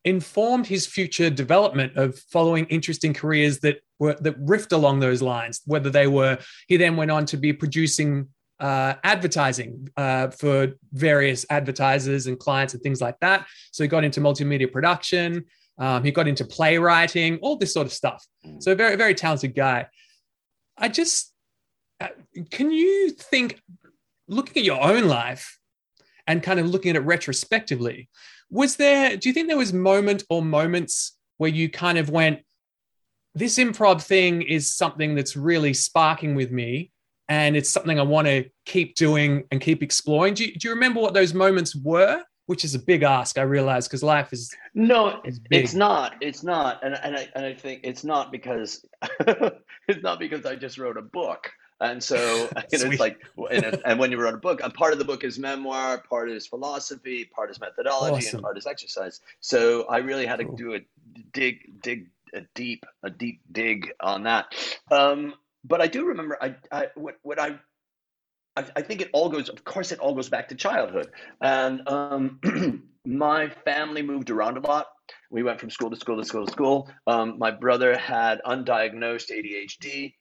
[0.09, 5.61] informed his future development of following interesting careers that were that riffed along those lines.
[5.66, 8.29] Whether they were, he then went on to be producing
[8.61, 13.47] uh, advertising uh, for various advertisers and clients and things like that.
[13.71, 15.44] So he got into multimedia production.
[15.79, 18.27] Um, he got into playwriting, all this sort of stuff.
[18.44, 18.61] Mm.
[18.62, 19.87] So very, very talented guy.
[20.77, 21.33] I just,
[22.01, 22.09] uh,
[22.51, 23.61] can you think,
[24.27, 25.59] looking at your own life
[26.27, 28.09] and kind of looking at it retrospectively,
[28.50, 32.40] was there, do you think there was moment or moments where you kind of went,
[33.34, 36.90] this improv thing is something that's really sparking with me
[37.28, 40.34] and it's something I want to keep doing and keep exploring.
[40.34, 42.22] Do you, do you remember what those moments were?
[42.46, 46.14] Which is a big ask, I realize, because life is no, is it's not.
[46.22, 48.82] It's not, and and I and I think it's not because
[49.20, 51.50] it's not because I just wrote a book.
[51.81, 52.17] And so
[52.73, 55.05] you know, it's like, and, and, when you wrote a book, and part of the
[55.05, 58.38] book is memoir, part is philosophy, part is methodology, awesome.
[58.38, 59.21] and part is exercise.
[59.41, 60.57] So I really had to cool.
[60.57, 60.81] do a
[61.33, 64.47] dig, dig a deep, a deep dig on that.
[64.91, 67.59] Um, but I do remember, I, I what, what I,
[68.57, 69.49] I, I think it all goes.
[69.49, 71.11] Of course, it all goes back to childhood.
[71.41, 74.87] And um, my family moved around a lot.
[75.31, 76.91] We went from school to school to school to school.
[77.07, 80.14] Um, my brother had undiagnosed ADHD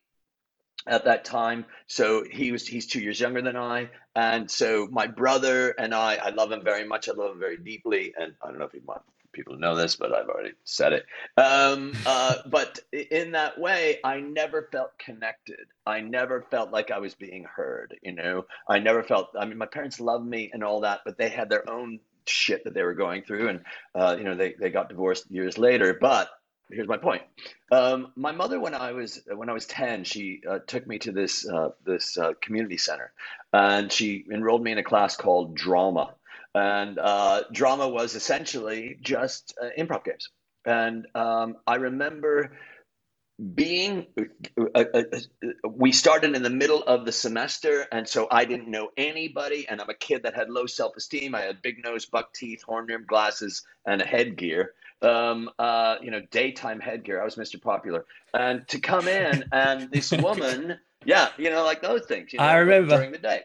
[0.87, 1.65] at that time.
[1.87, 6.15] So he was he's two years younger than I, and so my brother and I,
[6.15, 7.09] I love him very much.
[7.09, 9.01] I love him very deeply, and I don't know if you want
[9.37, 11.05] people to know this, but I've already said it.
[11.37, 15.67] Um, uh, but in that way, I never felt connected.
[15.85, 17.95] I never felt like I was being heard.
[18.01, 19.29] You know, I never felt.
[19.39, 22.63] I mean, my parents loved me and all that, but they had their own shit
[22.65, 23.61] that they were going through, and
[23.95, 26.29] uh, you know, they they got divorced years later, but
[26.71, 27.23] here's my point.
[27.71, 31.11] Um, my mother, when I was when I was ten, she uh, took me to
[31.11, 33.11] this uh, this uh, community center,
[33.53, 36.15] and she enrolled me in a class called drama.
[36.55, 40.29] And uh, drama was essentially just uh, improv games.
[40.65, 42.51] And um, I remember
[43.55, 44.07] being
[44.75, 44.85] uh,
[45.69, 49.79] we started in the middle of the semester and so i didn't know anybody and
[49.79, 53.05] i'm a kid that had low self-esteem i had big nose buck teeth horn rimmed
[53.05, 57.21] glasses and a headgear um, uh, you know, daytime headgear.
[57.21, 57.61] I was Mr.
[57.61, 62.33] Popular, and to come in and this woman, yeah, you know, like those things.
[62.33, 63.41] You know, I remember during the day,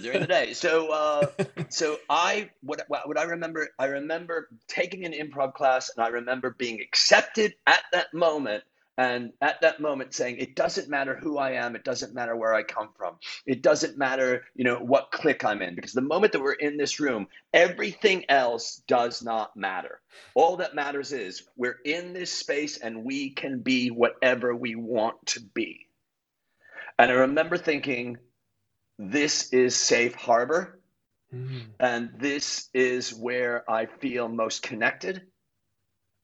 [0.00, 0.52] during the day.
[0.54, 1.26] So, uh,
[1.68, 6.54] so I what what I remember, I remember taking an improv class, and I remember
[6.58, 8.64] being accepted at that moment
[9.00, 11.74] and at that moment saying it doesn't matter who i am.
[11.74, 13.16] It doesn't matter where i come from.
[13.46, 15.74] It doesn't matter you know what clique i'm in.
[15.74, 20.00] Because the moment that we're in this room everything else does not matter.
[20.34, 25.24] All that matters is we're in this space and we can be whatever we want
[25.26, 25.86] to be.
[26.98, 28.18] And I remember thinking,
[28.98, 30.78] this is safe harbor.
[31.34, 31.62] Mm.
[31.78, 35.22] And this is where I feel most connected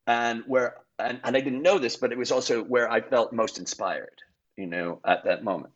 [0.07, 3.32] and where, and, and I didn't know this, but it was also where I felt
[3.32, 4.22] most inspired,
[4.56, 5.72] you know, at that moment.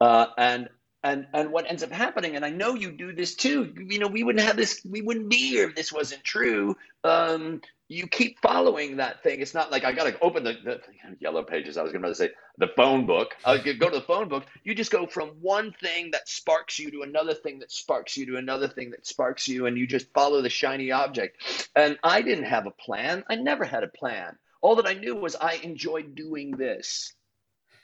[0.00, 0.68] Uh, and
[1.02, 4.06] and and what ends up happening and i know you do this too you know
[4.06, 6.76] we wouldn't have this we wouldn't be here if this wasn't true.
[7.04, 9.40] Um, you keep following that thing.
[9.40, 10.80] It's not like i gotta open the, the
[11.18, 13.34] yellow pages i was gonna say the phone book.
[13.44, 14.44] I was go to the phone book.
[14.64, 18.26] You just go from one thing that sparks you to another thing that sparks you
[18.26, 21.70] to another thing that sparks you and you just follow the shiny object.
[21.74, 23.24] And i didn't have a plan.
[23.30, 27.12] I never had a plan all that i knew was i enjoyed doing this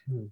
[0.08, 0.26] Hmm.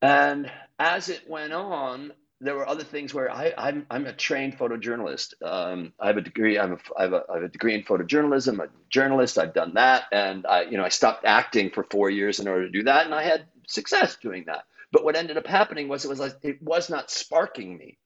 [0.00, 4.58] and as it went on, there were other things where I, I'm, I'm a trained
[4.58, 5.34] photojournalist.
[5.44, 6.58] Um, I have a degree.
[6.58, 8.54] I'm a, I, have a, I have a degree in photojournalism.
[8.54, 9.38] I'm a journalist.
[9.38, 12.66] I've done that, and I, you know, I stopped acting for four years in order
[12.66, 14.64] to do that, and I had success doing that.
[14.90, 17.98] But what ended up happening was it was like it was not sparking me,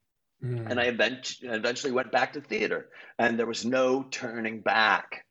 [0.43, 0.69] Mm.
[0.69, 5.25] and I event- eventually went back to theater, and there was no turning back.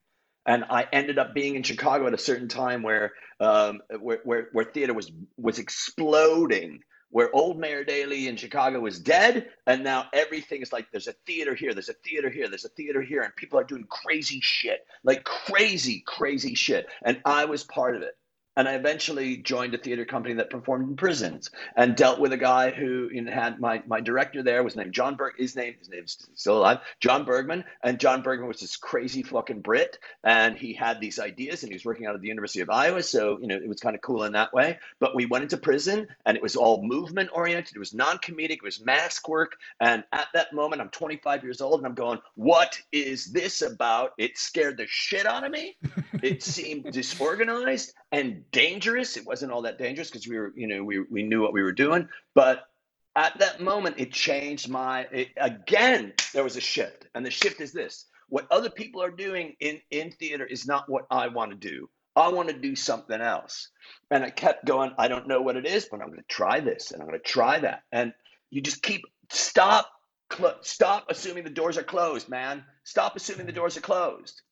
[0.47, 4.49] And I ended up being in Chicago at a certain time where um, where, where,
[4.53, 6.81] where theater was was exploding,
[7.11, 11.15] where old Mayor Daley in Chicago was dead, and now everything is like there's a
[11.27, 14.41] theater here, there's a theater here, there's a theater here, and people are doing crazy
[14.41, 16.87] shit, like crazy, crazy shit.
[17.05, 18.17] And I was part of it.
[18.57, 22.39] And I eventually joined a theater company that performed in prisons and dealt with a
[22.39, 25.35] guy who you know, had my, my director there was named John Berg.
[25.37, 27.65] His name his name's still alive, John Bergman.
[27.83, 31.75] And John Bergman was this crazy fucking Brit, and he had these ideas, and he
[31.75, 34.01] was working out of the University of Iowa, so you know it was kind of
[34.01, 34.79] cool in that way.
[35.01, 37.77] But we went into prison, and it was all movement oriented.
[37.77, 38.53] It was non comedic.
[38.57, 39.57] It was mask work.
[39.81, 44.13] And at that moment, I'm 25 years old, and I'm going, "What is this about?"
[44.19, 45.77] It scared the shit out of me.
[46.23, 49.17] it seemed disorganized and dangerous.
[49.17, 51.63] It wasn't all that dangerous because we were, you know, we, we knew what we
[51.63, 52.09] were doing.
[52.35, 52.67] But
[53.15, 57.07] at that moment, it changed my, it, again, there was a shift.
[57.15, 60.89] And the shift is this what other people are doing in, in theater is not
[60.89, 61.89] what I want to do.
[62.17, 63.69] I want to do something else.
[64.11, 66.61] And I kept going, I don't know what it is, but I'm going to try
[66.61, 67.83] this and I'm going to try that.
[67.93, 68.13] And
[68.51, 69.91] you just keep, stop,
[70.33, 72.65] cl- stop assuming the doors are closed, man.
[72.85, 74.43] Stop assuming the doors are closed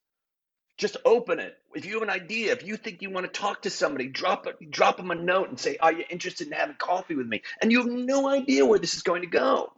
[0.77, 1.57] just open it.
[1.75, 4.47] If you have an idea, if you think you want to talk to somebody, drop
[4.47, 7.43] it, drop them a note and say, "Are you interested in having coffee with me?"
[7.61, 9.73] And you have no idea where this is going to go.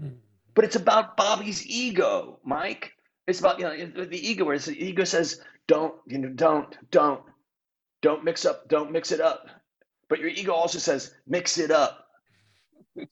[0.00, 0.16] Mm.
[0.54, 2.92] But it's about Bobby's ego, Mike.
[3.26, 6.30] It's about you know the ego, where the ego says, "Don't you know?
[6.30, 7.22] Don't don't
[8.00, 8.68] don't mix up.
[8.68, 9.48] Don't mix it up."
[10.08, 12.06] But your ego also says, "Mix it up."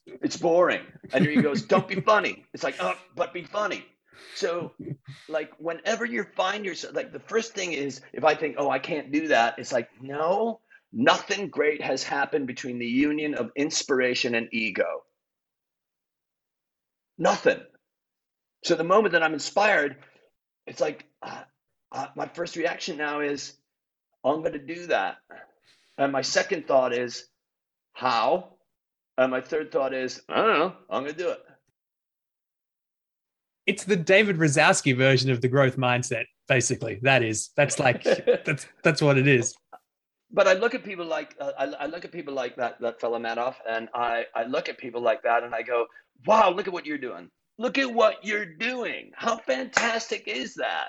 [0.07, 3.85] It's boring, and your ego goes, "Don't be funny." It's like, "Oh, but be funny."
[4.35, 4.73] So,
[5.29, 8.79] like, whenever you find yourself, like, the first thing is if I think, oh, I
[8.79, 10.61] can't do that, it's like, no,
[10.93, 15.05] nothing great has happened between the union of inspiration and ego.
[17.19, 17.61] Nothing.
[18.65, 19.97] So, the moment that I'm inspired,
[20.67, 21.43] it's like, uh,
[21.93, 23.55] uh, my first reaction now is,
[24.25, 25.19] I'm going to do that.
[25.97, 27.27] And my second thought is,
[27.93, 28.55] how?
[29.17, 31.41] And my third thought is, I don't know, I'm going to do it.
[33.69, 36.99] It's the David Razowsky version of the growth mindset, basically.
[37.03, 38.03] That is, that's like,
[38.47, 39.55] that's that's what it is.
[40.31, 42.99] but I look at people like uh, I, I look at people like that that
[43.01, 45.87] fellow Madoff, and I I look at people like that, and I go,
[46.27, 47.29] wow, look at what you're doing.
[47.59, 49.11] Look at what you're doing.
[49.15, 50.89] How fantastic is that?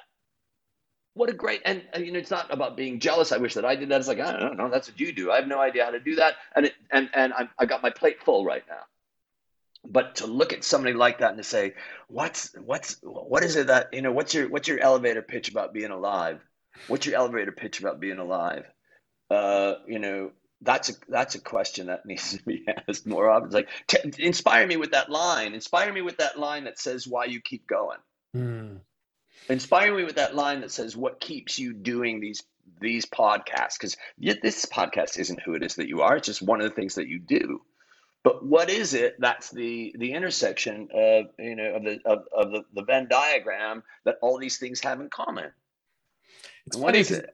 [1.16, 3.34] What a great and, and you know it's not about being jealous.
[3.34, 4.00] I wish that I did that.
[4.00, 4.70] It's like I don't know.
[4.70, 5.32] That's what you do.
[5.32, 7.84] I have no idea how to do that, and it and and I I got
[7.84, 8.84] my plate full right now.
[9.86, 11.74] But to look at somebody like that and to say,
[12.08, 14.12] what's what's what is it that you know?
[14.12, 16.42] What's your what's your elevator pitch about being alive?
[16.88, 18.66] What's your elevator pitch about being alive?
[19.30, 23.48] uh, you know, that's a that's a question that needs to be asked more often.
[23.48, 25.54] It's like, t- inspire me with that line.
[25.54, 28.00] Inspire me with that line that says why you keep going.
[28.36, 28.80] Mm.
[29.50, 32.44] Inspire me with that line that says what keeps you doing these
[32.82, 33.78] these podcasts.
[33.80, 36.18] Because this podcast isn't who it is that you are.
[36.18, 37.62] It's just one of the things that you do.
[38.24, 39.16] But what is it?
[39.20, 43.82] That's the the intersection of you know of the of, of the, the Venn diagram
[44.06, 45.52] that all these things have in common.
[46.66, 47.30] It's what funny it?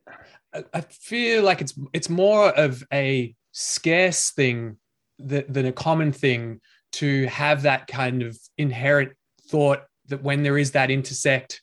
[0.74, 4.78] I feel like it's it's more of a scarce thing
[5.20, 6.62] that, than a common thing
[6.94, 9.14] to have that kind of inherent
[9.50, 11.62] thought that when there is that intersect,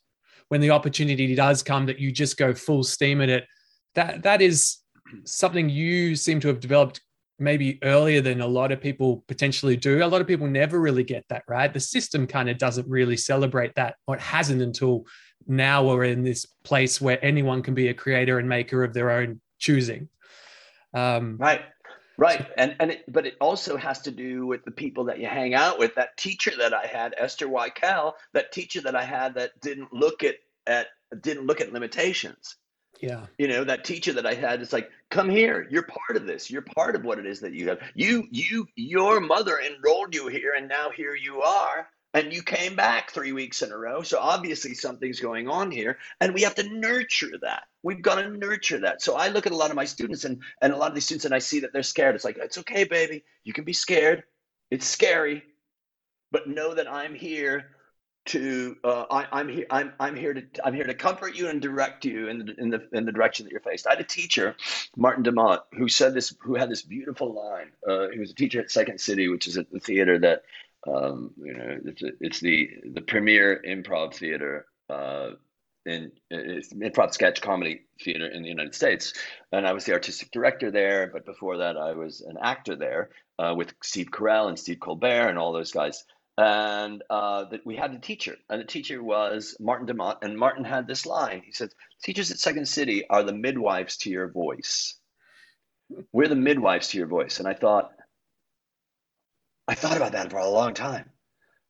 [0.48, 3.46] when the opportunity does come, that you just go full steam at it.
[3.94, 4.78] That that is
[5.24, 7.00] something you seem to have developed
[7.42, 10.02] maybe earlier than a lot of people potentially do.
[10.02, 11.72] A lot of people never really get that right.
[11.72, 15.04] The system kind of doesn't really celebrate that, or it hasn't until
[15.46, 19.10] now we're in this place where anyone can be a creator and maker of their
[19.10, 20.08] own choosing.
[20.94, 21.62] Um, Right.
[22.18, 22.46] Right.
[22.56, 25.54] And and it, but it also has to do with the people that you hang
[25.54, 25.94] out with.
[25.94, 30.22] That teacher that I had, Esther Weikel, that teacher that I had that didn't look
[30.22, 30.88] at at
[31.20, 32.56] didn't look at limitations.
[33.02, 33.26] Yeah.
[33.36, 35.66] You know, that teacher that I had is like, come here.
[35.70, 36.50] You're part of this.
[36.50, 37.80] You're part of what it is that you have.
[37.94, 42.76] You you your mother enrolled you here and now here you are and you came
[42.76, 44.02] back three weeks in a row.
[44.02, 47.64] So obviously something's going on here, and we have to nurture that.
[47.82, 49.02] We've got to nurture that.
[49.02, 51.04] So I look at a lot of my students and and a lot of these
[51.06, 52.14] students, and I see that they're scared.
[52.14, 53.24] It's like it's okay, baby.
[53.44, 54.24] You can be scared.
[54.70, 55.42] It's scary,
[56.30, 57.70] but know that I'm here
[58.24, 61.60] to uh, I, am here I'm, I'm here to I'm here to comfort you and
[61.60, 63.86] direct you in the, in the in the direction that you're faced.
[63.86, 64.56] I had a teacher,
[64.96, 67.72] Martin de Maat, who said this who had this beautiful line.
[67.86, 70.42] Uh, he was a teacher at Second City, which is a, a theater that
[70.86, 75.30] um, you know, it's, it's the the premier improv theater uh,
[75.84, 79.14] in improv sketch comedy theater in the United States,
[79.50, 81.10] and I was the artistic director there.
[81.12, 85.28] But before that, I was an actor there uh, with Steve Carell and Steve Colbert
[85.28, 86.04] and all those guys.
[86.42, 90.18] And uh, that we had a teacher, and the teacher was Martin de Maat.
[90.22, 91.42] And Martin had this line.
[91.44, 91.68] He said,
[92.02, 94.98] "Teachers at Second City are the midwives to your voice.
[96.12, 97.92] We're the midwives to your voice." And I thought,
[99.68, 101.10] I thought about that for a long time.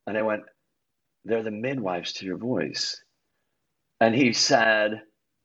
[0.06, 0.44] And I went,
[1.24, 3.02] they're the midwives to your voice.
[4.00, 5.02] And he said,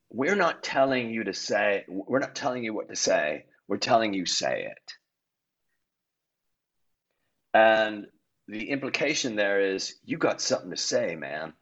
[0.10, 3.46] we're not telling you to say, we're not telling you what to say.
[3.68, 4.94] We're telling you say it.
[7.54, 8.08] And
[8.48, 11.54] the implication there is you got something to say, man.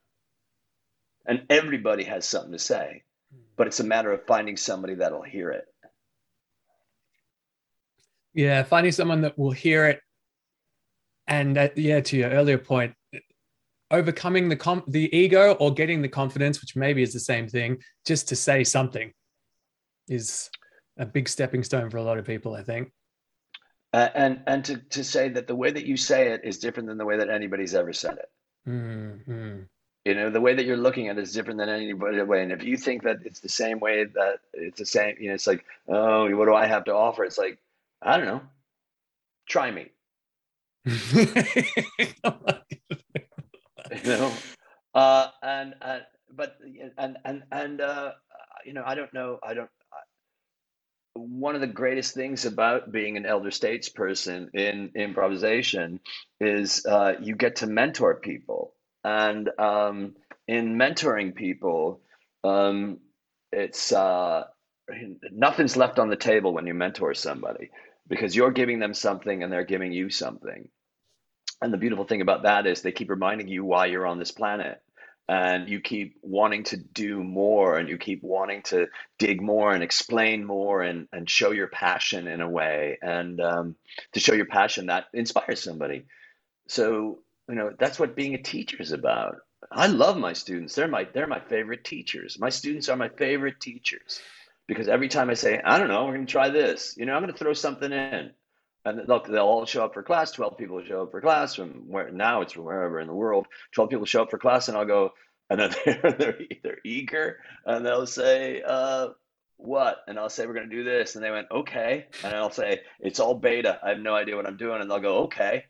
[1.26, 3.42] And everybody has something to say, hmm.
[3.56, 5.66] but it's a matter of finding somebody that'll hear it.
[8.34, 10.02] Yeah, finding someone that will hear it
[11.28, 12.94] and that, yeah, to your earlier point,
[13.92, 17.78] overcoming the com- the ego or getting the confidence, which maybe is the same thing,
[18.06, 19.12] just to say something,
[20.08, 20.50] is
[20.98, 22.54] a big stepping stone for a lot of people.
[22.54, 22.92] I think.
[23.96, 26.90] Uh, and and to, to say that the way that you say it is different
[26.90, 28.30] than the way that anybody's ever said it.
[28.68, 29.60] Mm-hmm.
[30.04, 32.44] You know, the way that you're looking at it is different than anybody way.
[32.44, 35.36] And if you think that it's the same way that it's the same, you know,
[35.36, 37.24] it's like, oh, what do I have to offer?
[37.24, 37.58] It's like,
[38.02, 38.42] I don't know.
[39.48, 39.88] Try me.
[40.86, 41.26] you
[44.04, 44.34] know,
[44.94, 46.00] uh, and uh,
[46.36, 46.58] but
[46.98, 48.12] and and and uh,
[48.66, 49.40] you know, I don't know.
[49.42, 49.70] I don't.
[51.16, 56.02] One of the greatest things about being an elder statesperson in improvisation
[56.42, 58.74] is uh, you get to mentor people,
[59.04, 60.16] and um,
[60.48, 62.02] in mentoring people,
[62.44, 63.00] um,
[63.52, 64.46] it's uh,
[65.32, 67.72] nothing's left on the table when you mentor somebody
[68.08, 70.70] because you're giving them something and they're giving you something
[71.62, 74.32] and the beautiful thing about that is they keep reminding you why you're on this
[74.32, 74.82] planet.
[75.28, 79.84] And you keep wanting to do more and you keep wanting to dig more and
[79.84, 83.00] explain more and, and show your passion in a way.
[83.02, 83.76] And um,
[84.14, 86.06] to show your passion that inspires somebody.
[86.68, 89.38] So, you know, that's what being a teacher is about.
[89.72, 90.76] I love my students.
[90.76, 92.38] They're my they're my favorite teachers.
[92.40, 94.20] My students are my favorite teachers
[94.68, 96.96] because every time I say, I don't know, we're going to try this.
[96.98, 98.32] You know, I'm going to throw something in
[98.86, 100.32] and they'll, they'll all show up for class.
[100.32, 103.48] 12 people show up for class from where now it's from wherever in the world.
[103.74, 105.12] 12 people show up for class and i'll go
[105.50, 109.10] and then they're, they're, eager and they'll say uh,
[109.58, 109.98] what?
[110.08, 111.16] And i'll say we're going to do this.
[111.16, 112.06] And they went okay.
[112.24, 113.80] And i'll say it's all beta.
[113.84, 114.82] I have no idea what i'm doing.
[114.82, 115.66] And they'll go okay.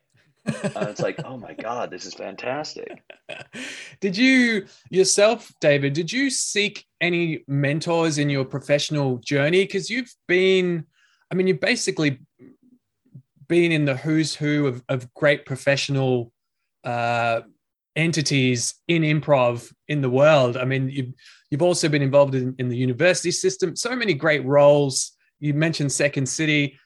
[0.46, 3.02] And it's like oh my god this is fantastic.
[4.02, 9.64] Did you yourself david did you seek any mentors in your professional journey?
[9.64, 10.86] Because you've been
[11.32, 12.20] i mean you've basically
[13.48, 16.32] been in the who's who of, of great professional
[16.84, 17.42] uh,
[17.96, 20.58] entities in improv in the world.
[20.58, 21.14] I mean, you've,
[21.50, 25.12] you've also been involved in, in the university system, so many great roles.
[25.40, 26.78] You mentioned Second City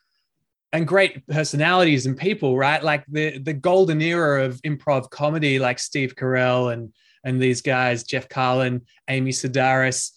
[0.72, 2.84] and great personalities and people, right?
[2.84, 6.94] Like the, the golden era of improv comedy, like Steve Carell and,
[7.24, 10.12] and these guys, Jeff Garlin, Amy Sedaris.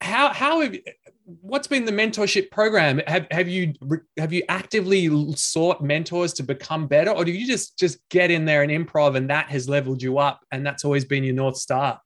[0.00, 0.76] How, how have,
[1.24, 3.00] what's been the mentorship program?
[3.06, 3.74] Have have you
[4.18, 8.44] have you actively sought mentors to become better, or do you just just get in
[8.44, 11.56] there and improv, and that has leveled you up, and that's always been your north
[11.56, 12.00] star?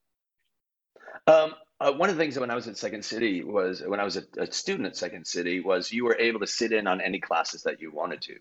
[1.26, 4.00] Um, uh, one of the things that when I was at Second City was when
[4.00, 6.86] I was a, a, student at Second City was you were able to sit in
[6.86, 8.36] on any classes that you wanted to.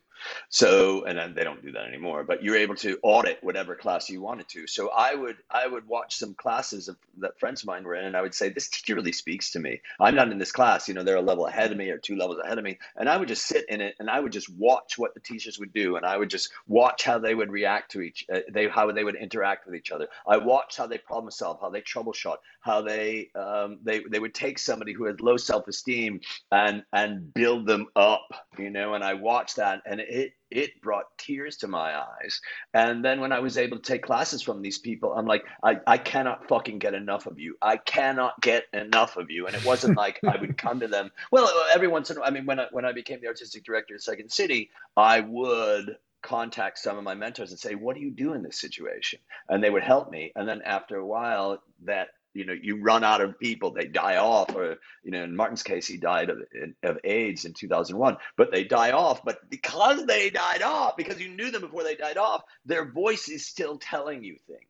[0.47, 4.21] So, and they don't do that anymore, but you're able to audit whatever class you
[4.21, 4.67] wanted to.
[4.67, 8.05] So I would I would watch some classes of, that friends of mine were in,
[8.05, 9.81] and I would say, this teacher really speaks to me.
[9.99, 12.15] I'm not in this class, you know, they're a level ahead of me or two
[12.15, 14.49] levels ahead of me, and I would just sit in it and I would just
[14.49, 17.91] watch what the teachers would do, and I would just watch how they would react
[17.91, 20.07] to each, uh, they how they would interact with each other.
[20.25, 24.19] I watched how they problem solve, how they troubleshoot, how they they um, they they
[24.19, 26.21] would take somebody who had low self esteem
[26.51, 28.93] and and build them up, you know.
[28.93, 32.39] And I watched that, and it it brought tears to my eyes.
[32.73, 35.79] And then when I was able to take classes from these people, I'm like, I,
[35.85, 37.57] I cannot fucking get enough of you.
[37.61, 39.47] I cannot get enough of you.
[39.47, 41.11] And it wasn't like I would come to them.
[41.31, 43.63] Well, every once in a while, I mean, when I, when I became the artistic
[43.63, 48.01] director at Second City, I would contact some of my mentors and say, "What do
[48.01, 50.31] you do in this situation?" And they would help me.
[50.35, 54.17] And then after a while, that you know, you run out of people, they die
[54.17, 56.39] off, or you know, in Martin's case, he died of,
[56.83, 58.17] of AIDS in 2001.
[58.37, 59.23] But they die off.
[59.23, 63.29] But because they died off, because you knew them before they died off, their voice
[63.29, 64.61] is still telling you things.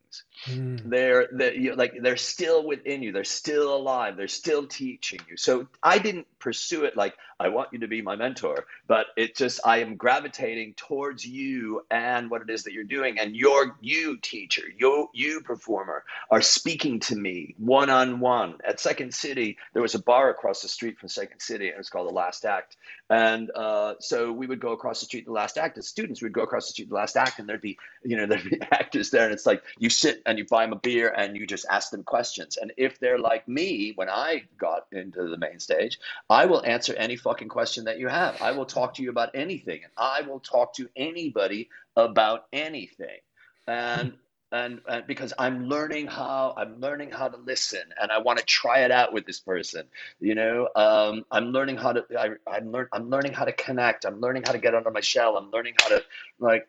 [0.47, 0.89] Mm.
[0.89, 3.11] They're, they're you know, like they're still within you.
[3.11, 4.18] They're still alive.
[4.18, 5.38] They're still teaching you.
[5.38, 9.36] So I didn't pursue it like I want you to be my mentor, but it
[9.36, 13.78] just I am gravitating towards you and what it is that you're doing, and your
[13.82, 18.55] you teacher, you you performer are speaking to me one on one.
[18.66, 21.78] At Second City, there was a bar across the street from Second City, and it
[21.78, 22.78] was called the Last Act.
[23.09, 25.78] And uh, so we would go across the street, the Last Act.
[25.78, 28.28] As students, we'd go across the street, the Last Act, and there'd be you know
[28.28, 31.14] there'd be actors there, and it's like you sit and you buy them a beer
[31.18, 32.58] and you just ask them questions.
[32.58, 35.99] And if they're like me, when I got into the main stage,
[36.30, 38.39] I will answer any fucking question that you have.
[38.41, 43.20] I will talk to you about anything, and I will talk to anybody about anything.
[43.68, 44.14] And
[44.51, 48.45] and, and, because I'm learning how I'm learning how to listen, and I want to
[48.45, 49.86] try it out with this person.
[50.20, 54.06] You know, um, I'm learning how to I, I'm learn I'm learning how to connect.
[54.06, 55.36] I'm learning how to get under my shell.
[55.36, 56.03] I'm learning how to
[56.39, 56.68] like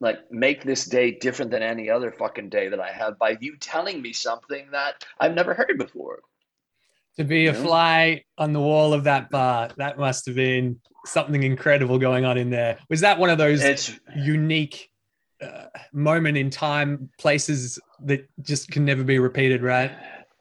[0.00, 3.56] like make this day different than any other fucking day that I have by you
[3.56, 6.20] telling me something that I've never heard before.
[7.16, 11.42] To be a fly on the wall of that bar, that must have been something
[11.42, 12.78] incredible going on in there.
[12.88, 14.88] Was that one of those it's, unique
[15.42, 19.90] uh, moment in time places that just can never be repeated, right?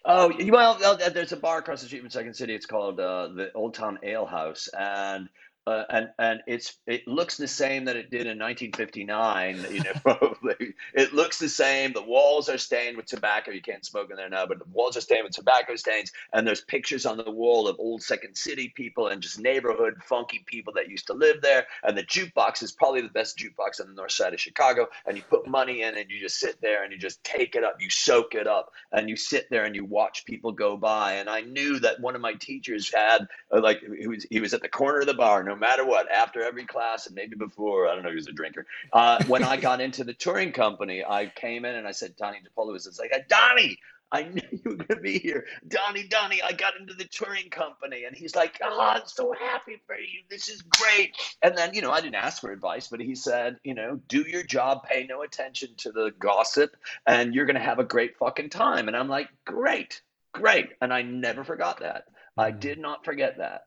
[0.05, 2.55] Oh well, there's a bar across the street from Second City.
[2.55, 5.27] It's called uh, the Old Town Ale House, and
[5.67, 9.65] uh, and and it's it looks the same that it did in 1959.
[9.69, 11.91] You know, probably it looks the same.
[11.91, 13.51] The walls are stained with tobacco.
[13.51, 16.13] You can't smoke in there now, but the walls are stained with tobacco stains.
[16.31, 20.41] And there's pictures on the wall of old Second City people and just neighborhood funky
[20.45, 21.65] people that used to live there.
[21.83, 24.87] And the jukebox is probably the best jukebox on the north side of Chicago.
[25.05, 27.65] And you put money in, and you just sit there and you just take it
[27.65, 27.81] up.
[27.81, 31.15] You soak it up, and you sit there and you watch people go by.
[31.15, 34.53] And I knew that one of my teachers had uh, like he was he was
[34.53, 35.43] at the corner of the bar.
[35.43, 38.33] No matter what, after every class and maybe before, I don't know, he was a
[38.33, 38.65] drinker.
[38.93, 42.39] Uh, when I got into the touring company, I came in and I said, Donnie
[42.39, 43.77] DePollo was, it's like, Donnie,
[44.09, 45.45] I knew you were going to be here.
[45.67, 48.05] Donnie, Donnie, I got into the touring company.
[48.05, 50.21] And he's like, oh, I'm so happy for you.
[50.29, 51.13] This is great.
[51.41, 54.21] And then, you know, I didn't ask for advice, but he said, you know, do
[54.21, 58.17] your job, pay no attention to the gossip, and you're going to have a great
[58.17, 58.87] fucking time.
[58.87, 60.01] And I'm like, great,
[60.31, 60.69] great.
[60.79, 62.05] And I never forgot that.
[62.37, 62.59] I mm.
[62.61, 63.65] did not forget that.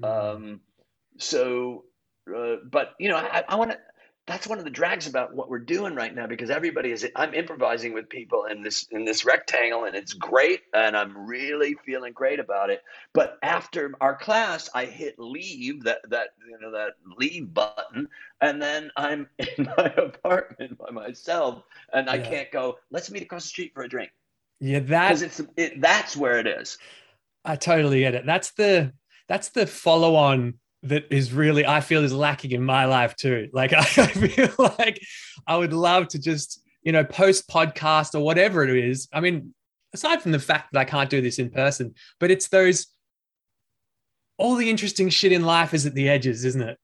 [0.00, 0.34] Mm.
[0.34, 0.60] Um,
[1.18, 1.84] so,
[2.34, 3.78] uh, but you know, I, I want to.
[4.26, 7.06] That's one of the drags about what we're doing right now because everybody is.
[7.14, 11.76] I'm improvising with people in this in this rectangle, and it's great, and I'm really
[11.84, 12.82] feeling great about it.
[13.14, 18.08] But after our class, I hit leave that that you know that leave button,
[18.40, 21.62] and then I'm in my apartment by myself,
[21.92, 22.78] and I can't go.
[22.90, 24.10] Let's meet across the street for a drink.
[24.58, 26.78] Yeah, that it's it, that's where it is.
[27.44, 28.26] I totally get it.
[28.26, 28.92] That's the
[29.28, 30.54] that's the follow on
[30.88, 33.48] that is really I feel is lacking in my life too.
[33.52, 35.00] Like I feel like
[35.46, 39.08] I would love to just you know post podcast or whatever it is.
[39.12, 39.54] I mean,
[39.92, 42.86] aside from the fact that I can't do this in person, but it's those
[44.38, 46.78] all the interesting shit in life is at the edges, isn't it?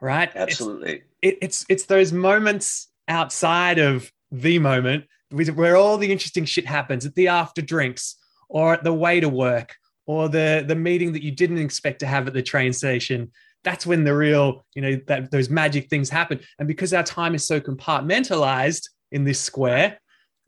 [0.00, 0.30] Right?
[0.34, 0.92] Absolutely.
[0.92, 6.66] It's, it, it's it's those moments outside of the moment where all the interesting shit
[6.66, 8.16] happens at the after drinks
[8.48, 9.76] or at the way to work
[10.06, 13.30] or the the meeting that you didn't expect to have at the train station
[13.64, 17.34] that's when the real you know that those magic things happen and because our time
[17.34, 19.98] is so compartmentalized in this square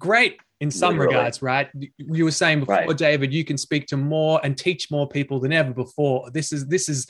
[0.00, 1.14] great in some Literally.
[1.14, 2.96] regards right you were saying before right.
[2.96, 6.66] david you can speak to more and teach more people than ever before this is
[6.66, 7.06] this is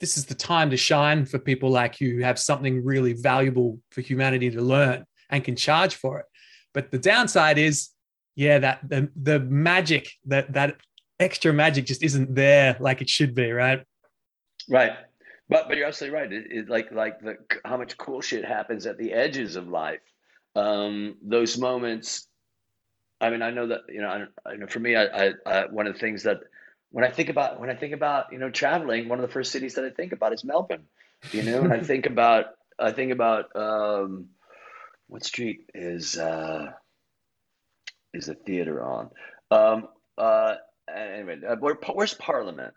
[0.00, 3.78] this is the time to shine for people like you who have something really valuable
[3.90, 6.26] for humanity to learn and can charge for it
[6.74, 7.90] but the downside is
[8.34, 10.76] yeah that the, the magic that that
[11.22, 13.84] extra magic just isn't there like it should be, right?
[14.68, 14.92] Right.
[15.48, 16.32] But but you're absolutely right.
[16.32, 20.00] It, it, like like the how much cool shit happens at the edges of life.
[20.54, 22.26] Um, those moments.
[23.20, 24.26] I mean, I know that you know.
[24.46, 26.40] I, I know for me, I, I, I one of the things that
[26.90, 29.52] when I think about when I think about you know traveling, one of the first
[29.52, 30.84] cities that I think about is Melbourne.
[31.30, 32.46] You know, and I think about
[32.78, 34.28] I think about um,
[35.08, 36.72] what street is uh,
[38.14, 39.10] is the theater on.
[39.50, 40.54] Um, uh,
[40.88, 42.74] anyway, uh, where, where's Parliament?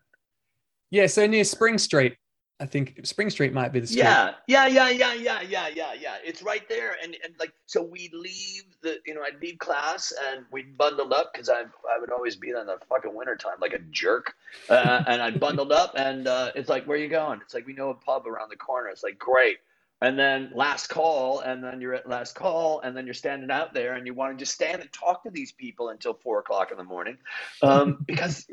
[0.91, 2.17] Yeah, so near Spring Street.
[2.59, 4.03] I think Spring Street might be the street.
[4.03, 6.15] Yeah, yeah, yeah, yeah, yeah, yeah, yeah, yeah.
[6.23, 10.13] It's right there, and and like so we leave the you know I'd leave class
[10.29, 13.35] and we'd bundled up because I I would always be there in the fucking winter
[13.35, 14.35] time like a jerk,
[14.69, 17.41] uh, and I bundled up and uh, it's like where are you going?
[17.41, 18.87] It's like we know a pub around the corner.
[18.87, 19.57] It's like great,
[20.01, 23.73] and then last call, and then you're at last call, and then you're standing out
[23.73, 26.71] there and you want to just stand and talk to these people until four o'clock
[26.71, 27.17] in the morning,
[27.61, 28.45] um, because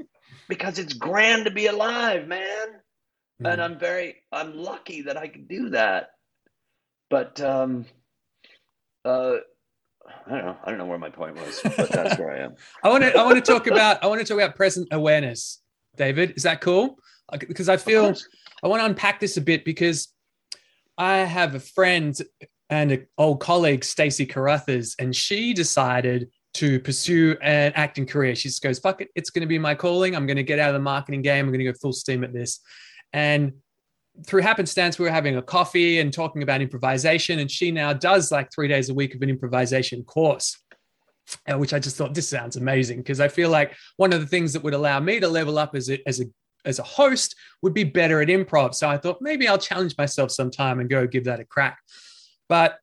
[0.49, 2.80] because it's grand to be alive, man
[3.43, 3.53] mm.
[3.53, 6.11] and I'm very I'm lucky that I can do that.
[7.11, 7.84] But um,
[9.05, 9.36] uh,
[10.26, 10.57] I don't know.
[10.64, 12.55] I don't know where my point was, but that's where I am.
[12.84, 15.61] I want to I want to talk about I want to talk about present awareness,
[15.97, 16.34] David.
[16.36, 16.99] Is that cool?
[17.38, 18.14] Because I feel
[18.62, 20.09] I want to unpack this a bit because
[20.99, 22.16] I have a friend
[22.70, 28.34] and an old colleague, Stacey Carruthers, and she decided to pursue an acting career.
[28.34, 30.14] She just goes, fuck it, it's going to be my calling.
[30.14, 31.47] I'm going to get out of the marketing game.
[31.47, 32.61] I'm going to go full steam at this.
[33.12, 33.55] And
[34.26, 37.38] through happenstance, we were having a coffee and talking about improvisation.
[37.38, 40.59] And she now does like three days a week of an improvisation course,
[41.51, 44.26] uh, which I just thought this sounds amazing because I feel like one of the
[44.26, 46.24] things that would allow me to level up as a, as a
[46.65, 48.75] as a host would be better at improv.
[48.75, 51.79] So I thought maybe I'll challenge myself sometime and go give that a crack.
[52.49, 52.79] But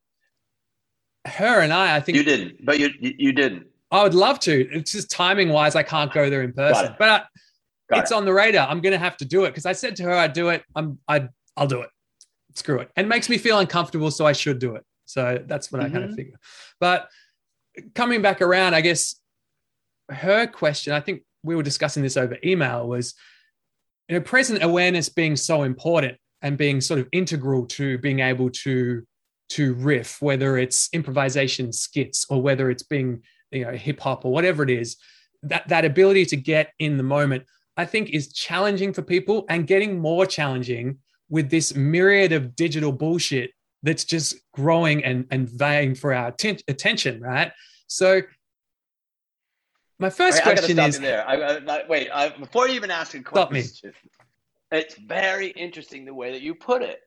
[1.25, 3.67] her and I, I think you didn't, but you you didn't.
[3.91, 4.69] I would love to.
[4.71, 6.95] It's just timing wise, I can't go there in person.
[6.99, 7.27] But
[7.89, 8.15] Got it's it.
[8.15, 8.67] on the radar.
[8.67, 10.63] I'm going to have to do it because I said to her I'd do it.
[10.75, 11.27] I'm I
[11.57, 11.89] I'll do it.
[12.55, 12.91] Screw it.
[12.95, 14.85] And it makes me feel uncomfortable, so I should do it.
[15.05, 15.95] So that's what mm-hmm.
[15.95, 16.39] I kind of figure.
[16.79, 17.09] But
[17.95, 19.15] coming back around, I guess
[20.09, 23.15] her question, I think we were discussing this over email, was
[24.09, 28.49] you know, present awareness being so important and being sort of integral to being able
[28.49, 29.03] to
[29.49, 34.31] to riff, whether it's improvisation skits or whether it's being, you know, hip hop or
[34.31, 34.97] whatever it is,
[35.43, 37.43] that that ability to get in the moment.
[37.77, 40.97] I think is challenging for people and getting more challenging
[41.29, 43.51] with this myriad of digital bullshit
[43.83, 47.53] that's just growing and, and vying for our atten- attention, right?
[47.87, 48.21] So
[49.99, 51.27] my first right, question is there.
[51.27, 53.93] I, I, wait, I, before you even ask a question,
[54.71, 56.99] it's very interesting the way that you put it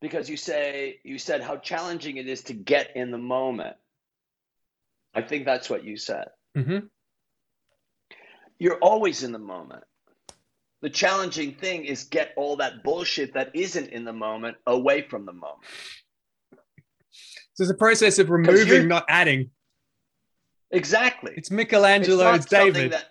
[0.00, 3.76] because you say you said how challenging it is to get in the moment.
[5.14, 6.28] I think that's what you said.
[6.56, 6.86] Mm-hmm
[8.60, 9.82] you're always in the moment.
[10.82, 15.26] The challenging thing is get all that bullshit that isn't in the moment away from
[15.26, 15.64] the moment.
[17.54, 19.50] So it's a process of removing, not adding.
[20.70, 21.32] Exactly.
[21.36, 22.92] It's Michelangelo, it's, it's David.
[22.92, 23.06] That...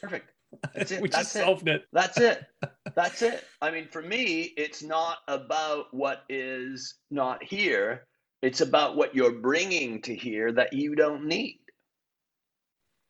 [0.00, 0.30] Perfect.
[0.74, 1.02] That's it.
[1.02, 1.44] we That's just it.
[1.44, 1.84] solved it.
[1.92, 2.44] That's it.
[2.94, 3.44] That's it.
[3.60, 8.06] I mean, for me, it's not about what is not here.
[8.42, 11.60] It's about what you're bringing to here that you don't need.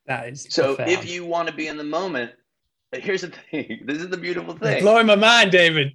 [0.07, 0.75] That is so.
[0.75, 0.91] Profound.
[0.91, 2.31] If you want to be in the moment,
[2.93, 3.81] uh, here's the thing.
[3.85, 4.81] This is the beautiful thing.
[4.81, 5.93] blowing my mind, David.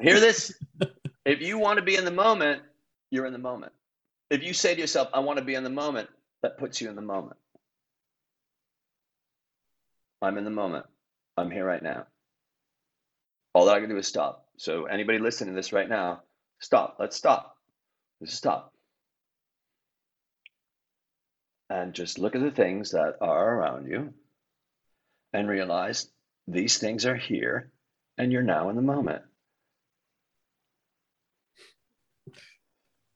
[0.00, 0.52] Hear this?
[1.24, 2.62] if you want to be in the moment,
[3.10, 3.72] you're in the moment.
[4.30, 6.08] If you say to yourself, "I want to be in the moment,"
[6.42, 7.36] that puts you in the moment.
[10.22, 10.86] I'm in the moment.
[11.36, 12.06] I'm here right now.
[13.54, 14.48] All that I can do is stop.
[14.56, 16.22] So anybody listening to this right now,
[16.60, 16.96] stop.
[16.98, 17.56] Let's stop.
[18.20, 18.74] Let's stop
[21.70, 24.12] and just look at the things that are around you
[25.32, 26.10] and realize
[26.48, 27.70] these things are here
[28.18, 29.22] and you're now in the moment.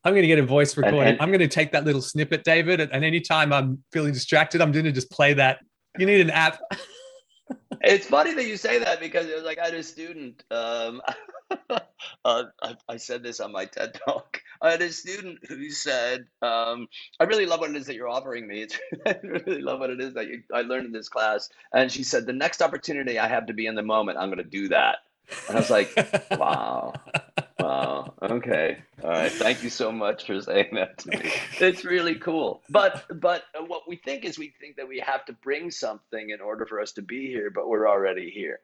[0.05, 1.01] I'm going to get a voice recording.
[1.01, 4.61] And, and, I'm going to take that little snippet, David, and anytime I'm feeling distracted,
[4.61, 5.61] I'm going to just play that.
[5.99, 6.61] You need an app.
[7.81, 10.45] it's funny that you say that because it was like I had a student.
[10.51, 11.01] Um,
[11.71, 11.81] uh,
[12.25, 14.41] I, I, said this on my TED talk.
[14.61, 16.89] I had a student who said, um,
[17.21, 18.63] "I really love what it is that you're offering me.
[18.63, 21.91] It's, I really love what it is that you, I learned in this class." And
[21.91, 24.45] she said, "The next opportunity I have to be in the moment, I'm going to
[24.45, 24.97] do that."
[25.49, 25.93] And I was like,
[26.33, 26.95] "Wow,
[27.59, 29.33] wow, okay, all right.
[29.33, 31.33] Thank you so much for saying that to me.
[31.61, 35.33] It's really cool." But but what we think is we think that we have to
[35.33, 38.61] bring something in order for us to be here, but we're already here.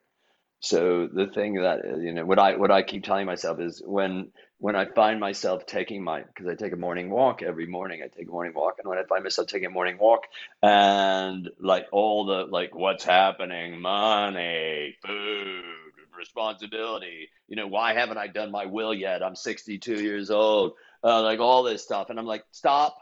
[0.60, 4.30] So the thing that you know, what I what I keep telling myself is when
[4.58, 8.02] when I find myself taking my because I take a morning walk every morning.
[8.04, 10.24] I take a morning walk, and when I find myself taking a morning walk,
[10.62, 15.89] and like all the like what's happening, money, food,
[16.20, 17.28] responsibility.
[17.48, 19.22] You know, why haven't I done my will yet?
[19.24, 20.74] I'm 62 years old.
[21.02, 22.96] Uh, like all this stuff, and I'm like, stop.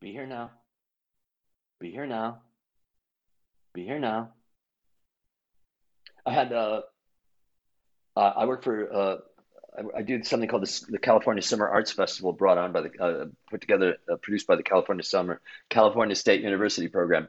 [0.00, 0.50] Be here now.
[1.80, 2.40] Be here now.
[3.72, 4.32] Be here now
[6.26, 6.82] I had uh,
[8.16, 9.16] I worked for uh,
[9.76, 13.26] I, I, something called the, the, California Summer Arts Festival, brought on by the uh,
[13.50, 17.28] put together uh, produced by the California Summer California State University program.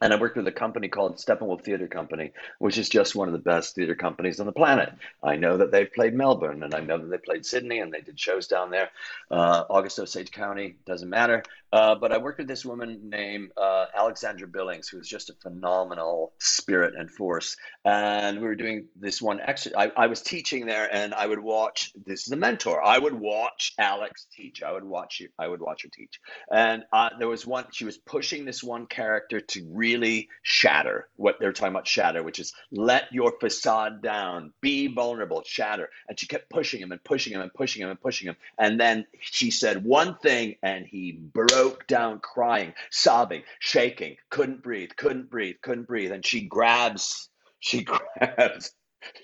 [0.00, 3.32] And I worked with a company called Steppenwolf Theatre Company, which is just one of
[3.32, 4.92] the best theatre companies on the planet.
[5.22, 8.00] I know that they've played Melbourne, and I know that they played Sydney, and they
[8.00, 8.90] did shows down there.
[9.30, 11.42] Uh, August Osage County doesn't matter.
[11.72, 16.32] Uh, but I worked with this woman named uh, Alexandra Billings, who's just a phenomenal
[16.38, 17.56] spirit and force.
[17.84, 19.92] And we were doing this one exercise.
[19.96, 21.92] I, I was teaching there, and I would watch.
[22.06, 22.82] This is a mentor.
[22.82, 24.62] I would watch Alex teach.
[24.64, 25.28] I would watch you.
[25.38, 26.20] I would watch her teach.
[26.50, 27.66] And uh, there was one.
[27.70, 31.88] She was pushing this one character to really shatter what they're talking about.
[31.88, 35.90] Shatter, which is let your facade down, be vulnerable, shatter.
[36.08, 38.36] And she kept pushing him and pushing him and pushing him and pushing him.
[38.58, 44.90] And then she said one thing, and he broke down crying, sobbing, shaking, couldn't breathe,
[44.96, 46.12] couldn't breathe, couldn't breathe.
[46.12, 47.28] And she grabs,
[47.60, 47.84] she
[48.18, 48.72] grabs,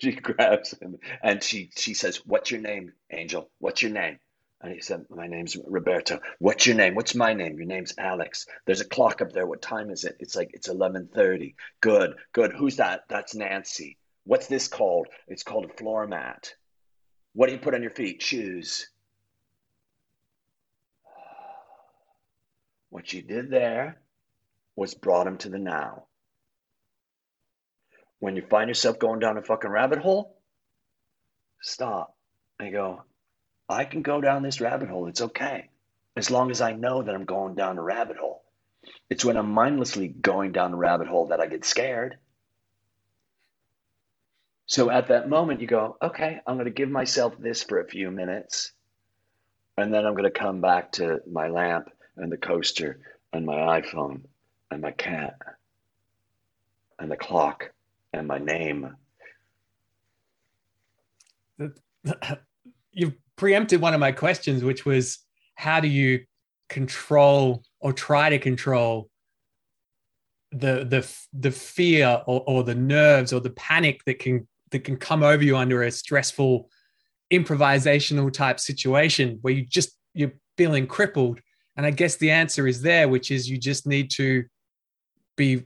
[0.01, 3.51] she grabs him and she she says, What's your name, Angel?
[3.61, 4.19] What's your name?
[4.61, 6.21] And he said, My name's Roberto.
[6.39, 6.95] What's your name?
[6.95, 7.57] What's my name?
[7.59, 8.47] Your name's Alex.
[8.65, 9.47] There's a clock up there.
[9.47, 10.17] What time is it?
[10.19, 11.57] It's like it's eleven thirty.
[11.81, 12.53] Good, good.
[12.53, 13.03] Who's that?
[13.09, 13.99] That's Nancy.
[14.25, 15.09] What's this called?
[15.29, 16.55] It's called a floor mat.
[17.35, 18.23] What do you put on your feet?
[18.23, 18.89] Shoes.
[22.89, 24.01] What you did there
[24.75, 26.05] was brought him to the now.
[28.21, 30.39] When you find yourself going down a fucking rabbit hole,
[31.61, 32.17] stop
[32.59, 33.03] and go,
[33.69, 35.09] I can go down this rabbit hole.
[35.09, 35.71] It's okay.
[36.17, 38.43] As long as I know that I'm going down a rabbit hole.
[39.11, 42.19] It's when I'm mindlessly going down a rabbit hole that I get scared.
[44.67, 47.89] So at that moment, you go, okay, I'm going to give myself this for a
[47.89, 48.73] few minutes.
[49.77, 53.01] And then I'm going to come back to my lamp and the coaster
[53.33, 54.23] and my iPhone
[54.71, 55.37] and my cat
[56.99, 57.73] and the clock
[58.13, 58.97] and my name.
[62.93, 65.19] You've preempted one of my questions, which was
[65.55, 66.25] how do you
[66.69, 69.09] control or try to control
[70.53, 74.97] the the the fear or, or the nerves or the panic that can that can
[74.97, 76.69] come over you under a stressful
[77.33, 81.41] improvisational type situation where you just you're feeling crippled
[81.77, 84.45] and I guess the answer is there, which is you just need to
[85.37, 85.65] be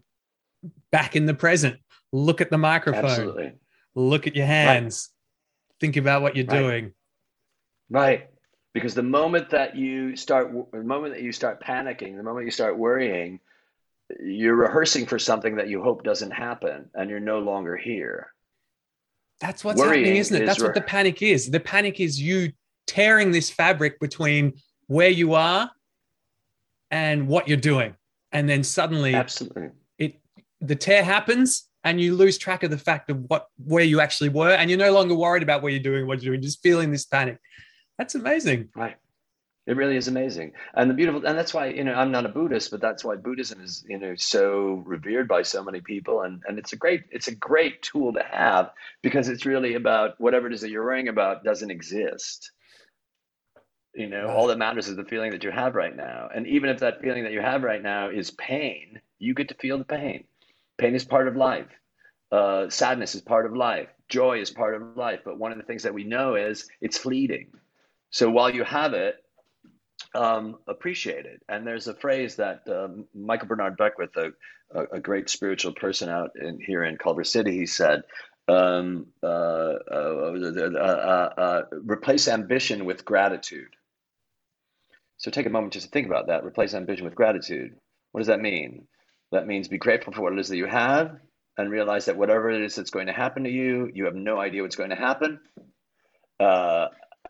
[0.90, 1.76] back in the present.
[2.12, 3.04] Look at the microphone.
[3.04, 3.52] Absolutely.
[3.94, 5.10] Look at your hands.
[5.10, 5.80] Right.
[5.80, 6.58] Think about what you're right.
[6.58, 6.92] doing.
[7.90, 8.28] Right.
[8.72, 12.52] Because the moment that you start, the moment that you start panicking, the moment you
[12.52, 13.40] start worrying,
[14.20, 18.32] you're rehearsing for something that you hope doesn't happen, and you're no longer here.
[19.40, 20.42] That's what's Worrying happening, isn't it?
[20.42, 21.50] Is That's re- what the panic is.
[21.50, 22.52] The panic is you
[22.86, 24.54] tearing this fabric between
[24.86, 25.70] where you are
[26.90, 27.94] and what you're doing.
[28.32, 30.20] And then suddenly absolutely it
[30.60, 34.28] the tear happens and you lose track of the fact of what where you actually
[34.28, 36.90] were and you're no longer worried about what you're doing, what you're doing, just feeling
[36.90, 37.38] this panic.
[38.00, 38.70] That's amazing.
[38.74, 38.96] Right.
[39.66, 40.52] It really is amazing.
[40.72, 43.16] And the beautiful and that's why, you know, I'm not a Buddhist, but that's why
[43.16, 46.22] Buddhism is, you know, so revered by so many people.
[46.22, 48.70] And and it's a great it's a great tool to have
[49.02, 52.52] because it's really about whatever it is that you're worrying about doesn't exist
[53.92, 56.70] you know all that matters is the feeling that you have right now and even
[56.70, 59.84] if that feeling that you have right now is pain you get to feel the
[59.84, 60.22] pain
[60.78, 61.66] pain is part of life
[62.30, 65.64] uh, sadness is part of life joy is part of life but one of the
[65.64, 67.48] things that we know is it's fleeting
[68.10, 69.16] so while you have it
[70.14, 74.30] um, appreciate it and there's a phrase that um, michael bernard beckwith a,
[74.92, 78.02] a, great spiritual person out in here in culver city he said
[78.48, 83.76] um, uh, uh, uh, uh replace ambition with gratitude
[85.20, 86.44] so take a moment just to think about that.
[86.44, 87.76] Replace ambition with gratitude.
[88.12, 88.88] What does that mean?
[89.32, 91.18] That means be grateful for what it is that you have
[91.58, 94.40] and realize that whatever it is that's going to happen to you, you have no
[94.40, 95.38] idea what's going to happen.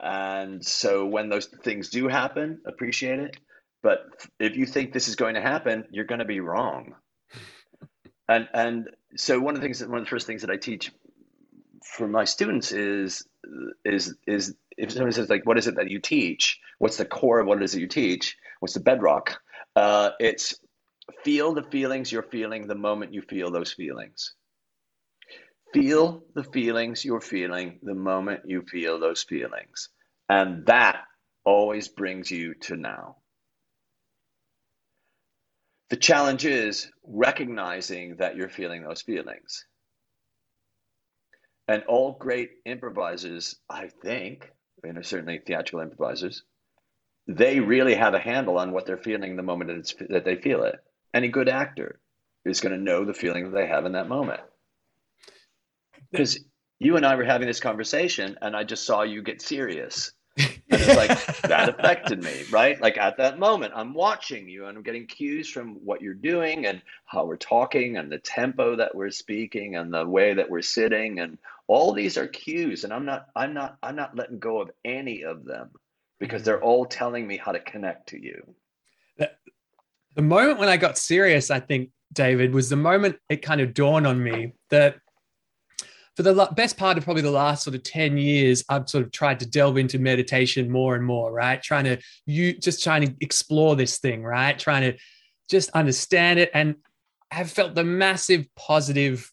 [0.02, 3.36] And so when those things do happen, appreciate it.
[3.82, 4.00] But
[4.38, 6.94] if you think this is going to happen, you're going to be wrong.
[8.28, 10.56] And and so one of the things that one of the first things that I
[10.56, 10.92] teach
[11.84, 13.26] for my students is
[13.84, 17.40] is is if someone says like what is it that you teach what's the core
[17.40, 19.40] of what it is that you teach what's the bedrock
[19.76, 20.60] uh, it's
[21.24, 24.34] feel the feelings you're feeling the moment you feel those feelings
[25.72, 29.88] feel the feelings you're feeling the moment you feel those feelings
[30.28, 31.04] and that
[31.44, 33.16] always brings you to now
[35.90, 39.64] the challenge is recognizing that you're feeling those feelings
[41.70, 44.50] and all great improvisers, I think,
[44.82, 46.42] know, certainly theatrical improvisers,
[47.28, 50.64] they really have a handle on what they're feeling the moment that, that they feel
[50.64, 50.80] it.
[51.14, 52.00] Any good actor
[52.44, 54.40] is going to know the feeling that they have in that moment.
[56.10, 56.38] Because
[56.78, 60.12] you and I were having this conversation, and I just saw you get serious.
[60.72, 62.80] And it's like, that affected me, right?
[62.80, 66.66] Like at that moment, I'm watching you and I'm getting cues from what you're doing
[66.66, 70.62] and how we're talking and the tempo that we're speaking and the way that we're
[70.62, 74.60] sitting and all these are cues and I'm not I'm not I'm not letting go
[74.60, 75.70] of any of them
[76.20, 76.44] because mm.
[76.44, 78.54] they're all telling me how to connect to you.
[79.16, 79.32] The,
[80.14, 83.74] the moment when I got serious, I think, David, was the moment it kind of
[83.74, 84.96] dawned on me that
[86.20, 89.10] for the best part of probably the last sort of 10 years, I've sort of
[89.10, 91.62] tried to delve into meditation more and more, right?
[91.62, 91.96] Trying to
[92.26, 94.58] you just trying to explore this thing, right?
[94.58, 94.98] Trying to
[95.48, 96.76] just understand it and
[97.30, 99.32] have felt the massive positive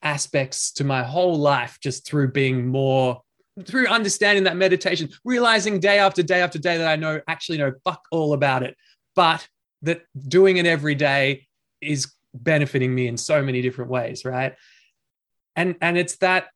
[0.00, 3.20] aspects to my whole life just through being more
[3.66, 7.72] through understanding that meditation, realizing day after day after day that I know actually know
[7.82, 8.76] fuck all about it,
[9.16, 9.44] but
[9.82, 11.48] that doing it every day
[11.80, 14.54] is benefiting me in so many different ways, right?
[15.60, 16.48] And and it's that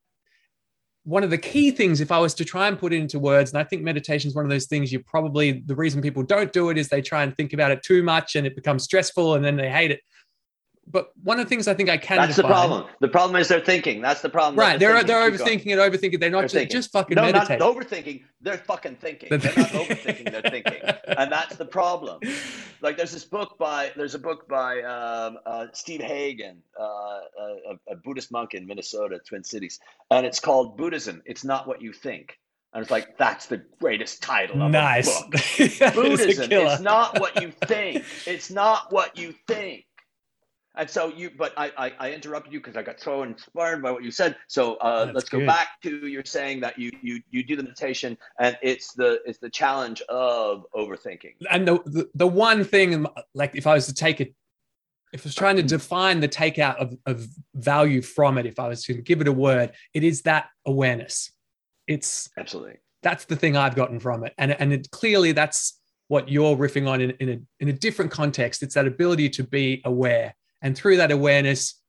[1.03, 3.51] one of the key things if I was to try and put it into words,
[3.51, 6.51] and I think meditation is one of those things you probably the reason people don't
[6.51, 9.35] do it is they try and think about it too much and it becomes stressful
[9.35, 10.01] and then they hate it
[10.87, 12.17] but one of the things I think I can.
[12.17, 12.85] That's define, the problem.
[12.99, 14.01] The problem is they're thinking.
[14.01, 14.59] That's the problem.
[14.59, 14.79] Right.
[14.79, 16.19] They're they're, they're overthinking and overthinking.
[16.19, 17.59] They're not they're just, just fucking no, meditate.
[17.59, 18.23] not overthinking.
[18.41, 19.29] They're fucking thinking.
[19.29, 20.31] They're not overthinking.
[20.31, 20.81] They're thinking,
[21.17, 22.19] and that's the problem.
[22.85, 27.93] Like there's this book by there's a book by um, uh, Steve Hagen, uh, a,
[27.93, 29.79] a Buddhist monk in Minnesota, Twin Cities,
[30.11, 31.23] and it's called Buddhism.
[31.25, 32.37] It's not what you think.
[32.73, 35.07] And it's like that's the greatest title of nice.
[35.19, 35.95] a book.
[35.95, 36.51] Buddhism.
[36.51, 38.03] It's not what you think.
[38.27, 39.85] It's not what you think.
[40.77, 43.91] And so you, but I, I, I interrupted you because I got so inspired by
[43.91, 44.35] what you said.
[44.47, 45.47] So uh, let's go good.
[45.47, 49.39] back to you're saying that you, you you do the meditation and it's the it's
[49.39, 51.33] the challenge of overthinking.
[51.49, 54.33] And the the, the one thing, like if I was to take it,
[55.13, 58.67] if I was trying to define the takeout of, of value from it, if I
[58.67, 61.31] was to give it a word, it is that awareness.
[61.87, 66.29] It's absolutely that's the thing I've gotten from it, and and it, clearly that's what
[66.29, 68.61] you're riffing on in, in a in a different context.
[68.63, 70.35] It's that ability to be aware
[70.65, 71.79] and through that awareness,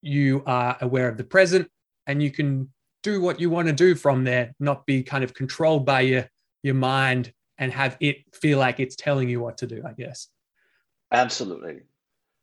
[0.00, 1.68] you are aware of the present
[2.06, 2.70] and you can
[3.02, 6.26] do what you want to do from there, not be kind of controlled by your,
[6.62, 10.28] your mind and have it feel like it's telling you what to do, I guess.
[11.12, 11.80] Absolutely.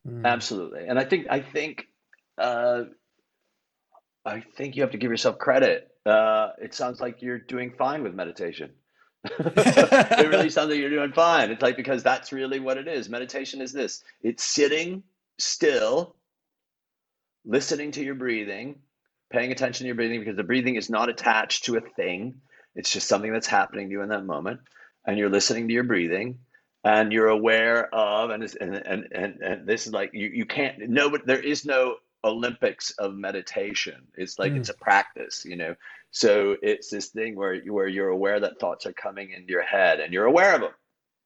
[0.08, 0.26] Mm.
[0.26, 0.86] Absolutely.
[0.88, 1.88] And I think, I think,
[2.38, 2.84] uh,
[4.24, 5.90] I think you have to give yourself credit.
[6.06, 8.74] Uh, it sounds like you're doing fine with meditation.
[9.24, 11.50] it really sounds like you're doing fine.
[11.50, 13.10] It's like because that's really what it is.
[13.10, 15.02] Meditation is this: it's sitting
[15.38, 16.16] still,
[17.46, 18.80] listening to your breathing,
[19.30, 22.42] paying attention to your breathing because the breathing is not attached to a thing.
[22.76, 24.62] It's just something that's happening to you in that moment.
[25.06, 26.40] And you're listening to your breathing
[26.84, 30.78] and you're aware of, and, and, and, and, and this is like, you, you can't,
[30.90, 34.08] no, but there is no Olympics of meditation.
[34.16, 34.58] It's like, mm.
[34.58, 35.76] it's a practice, you know?
[36.12, 40.00] So it's this thing where, where you're aware that thoughts are coming into your head
[40.00, 40.72] and you're aware of them.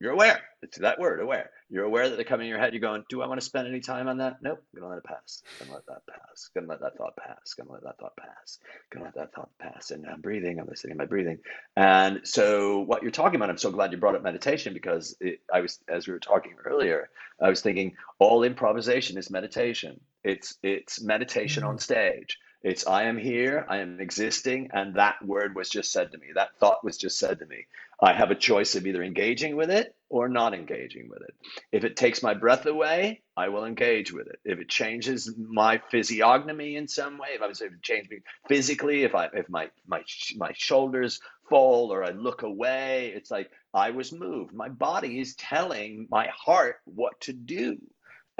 [0.02, 0.42] You're aware.
[0.64, 1.52] It's that word, aware.
[1.70, 2.74] You're aware that they're coming in your head.
[2.74, 4.42] You're going, do I want to spend any time on that?
[4.42, 4.64] Nope.
[4.74, 5.44] I'm gonna let it pass.
[5.60, 6.50] Gonna let that pass.
[6.56, 7.54] Gonna let that thought pass.
[7.60, 8.58] I'm Gonna let that thought pass.
[8.66, 9.92] I'm Gonna let that thought pass.
[9.92, 10.60] And I'm breathing.
[10.60, 11.38] I'm listening to my breathing.
[11.78, 15.42] And so, what you're talking about, I'm so glad you brought up meditation because it,
[15.54, 20.00] I was, as we were talking earlier, I was thinking all improvisation is meditation.
[20.24, 21.80] It's it's meditation on mm-hmm.
[21.80, 22.40] stage.
[22.64, 26.28] It's I am here, I am existing, and that word was just said to me.
[26.36, 27.66] That thought was just said to me.
[28.00, 31.34] I have a choice of either engaging with it or not engaging with it.
[31.72, 34.40] If it takes my breath away, I will engage with it.
[34.46, 39.04] If it changes my physiognomy in some way, if I was to change me physically,
[39.04, 40.04] if I if my my
[40.36, 44.54] my shoulders fall or I look away, it's like I was moved.
[44.54, 47.80] My body is telling my heart what to do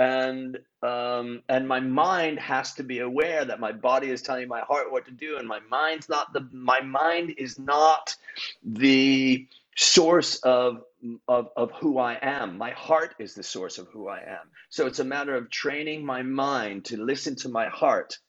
[0.02, 4.62] and um, and my mind has to be aware that my body is telling my
[4.62, 8.16] heart what to do, and my mind's not the my mind is not
[8.64, 9.48] the
[9.78, 10.84] source of
[11.30, 12.58] of of who I am.
[12.60, 14.50] My heart is the source of who I am.
[14.72, 18.20] So it's a matter of training my mind to listen to my heart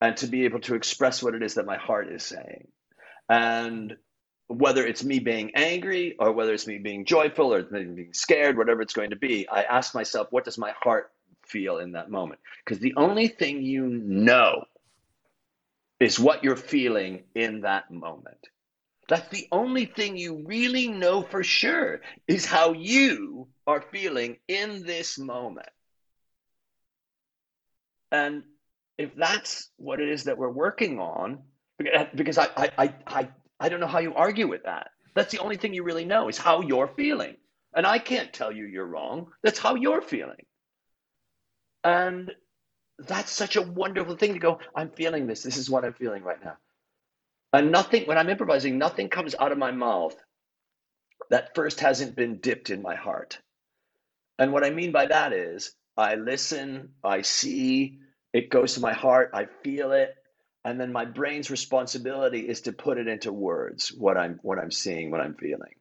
[0.00, 2.68] and to be able to express what it is that my heart is saying.
[3.28, 3.96] And
[4.48, 8.82] whether it's me being angry or whether it's me being joyful or being scared, whatever
[8.82, 11.10] it's going to be, I ask myself, what does my heart
[11.44, 12.40] feel in that moment?
[12.64, 14.64] Because the only thing you know
[15.98, 18.38] is what you're feeling in that moment.
[19.08, 24.84] That's the only thing you really know for sure is how you are feeling in
[24.84, 25.68] this moment.
[28.10, 28.44] And
[28.98, 31.42] if that's what it is that we're working on,
[32.14, 33.28] because I, I, I, I
[33.68, 34.90] don't know how you argue with that.
[35.14, 37.36] That's the only thing you really know is how you're feeling.
[37.74, 39.28] And I can't tell you you're wrong.
[39.42, 40.44] That's how you're feeling.
[41.84, 42.32] And
[42.98, 45.42] that's such a wonderful thing to go, I'm feeling this.
[45.42, 46.56] This is what I'm feeling right now.
[47.52, 50.16] And nothing, when I'm improvising, nothing comes out of my mouth
[51.30, 53.38] that first hasn't been dipped in my heart.
[54.38, 58.00] And what I mean by that is I listen, I see,
[58.32, 60.14] it goes to my heart, I feel it,
[60.66, 64.72] and then my brain's responsibility is to put it into words what I'm what I'm
[64.72, 65.74] seeing, what I'm feeling.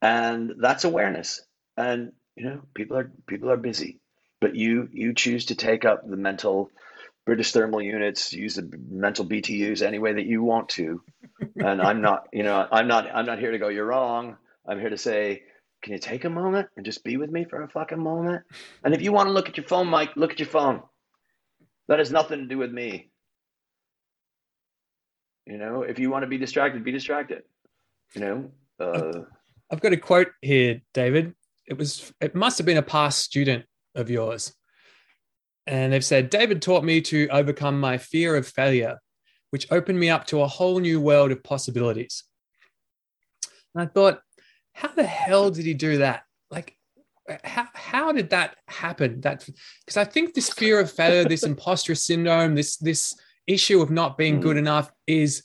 [0.00, 1.42] And that's awareness.
[1.76, 3.98] And you know, people are people are busy,
[4.40, 6.70] but you you choose to take up the mental
[7.26, 11.02] British thermal units, use the mental BTUs any way that you want to.
[11.56, 14.36] And I'm not, you know, I'm not I'm not here to go, you're wrong.
[14.68, 15.42] I'm here to say,
[15.82, 18.44] can you take a moment and just be with me for a fucking moment?
[18.84, 20.82] And if you want to look at your phone, Mike, look at your phone.
[21.90, 23.10] That has nothing to do with me.
[25.44, 27.42] You know, if you want to be distracted, be distracted.
[28.14, 29.22] You know, uh,
[29.72, 31.34] I've got a quote here, David.
[31.66, 33.64] It was it must have been a past student
[33.96, 34.54] of yours.
[35.66, 38.98] And they've said, David taught me to overcome my fear of failure,
[39.50, 42.22] which opened me up to a whole new world of possibilities.
[43.74, 44.20] And I thought,
[44.74, 46.22] how the hell did he do that?
[46.52, 46.76] Like,
[47.44, 49.20] how, how did that happen?
[49.20, 49.46] That
[49.84, 53.14] because I think this fear of failure, this imposter syndrome, this this
[53.46, 54.60] issue of not being good mm.
[54.60, 55.44] enough is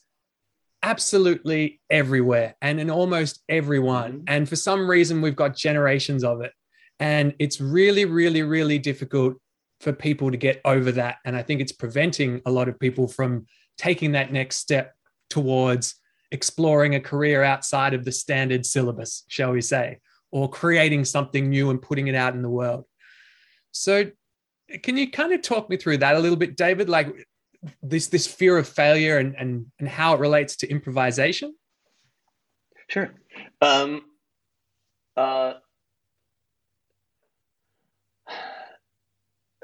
[0.83, 4.13] absolutely everywhere and in almost everyone.
[4.13, 4.23] Mm-hmm.
[4.27, 6.51] And for some reason, we've got generations of it.
[6.99, 9.35] And it's really, really, really difficult
[9.81, 11.17] for people to get over that.
[11.25, 14.93] And I think it's preventing a lot of people from taking that next step
[15.29, 15.95] towards
[16.31, 19.99] exploring a career outside of the standard syllabus, shall we say,
[20.35, 22.83] or creating something new and putting it out in the world.
[23.71, 24.11] So,
[24.83, 26.89] can you kind of talk me through that a little bit, David?
[26.89, 27.07] Like
[27.81, 31.55] this this fear of failure and and, and how it relates to improvisation?
[32.89, 33.13] Sure.
[33.61, 34.01] Um,
[35.15, 35.53] uh,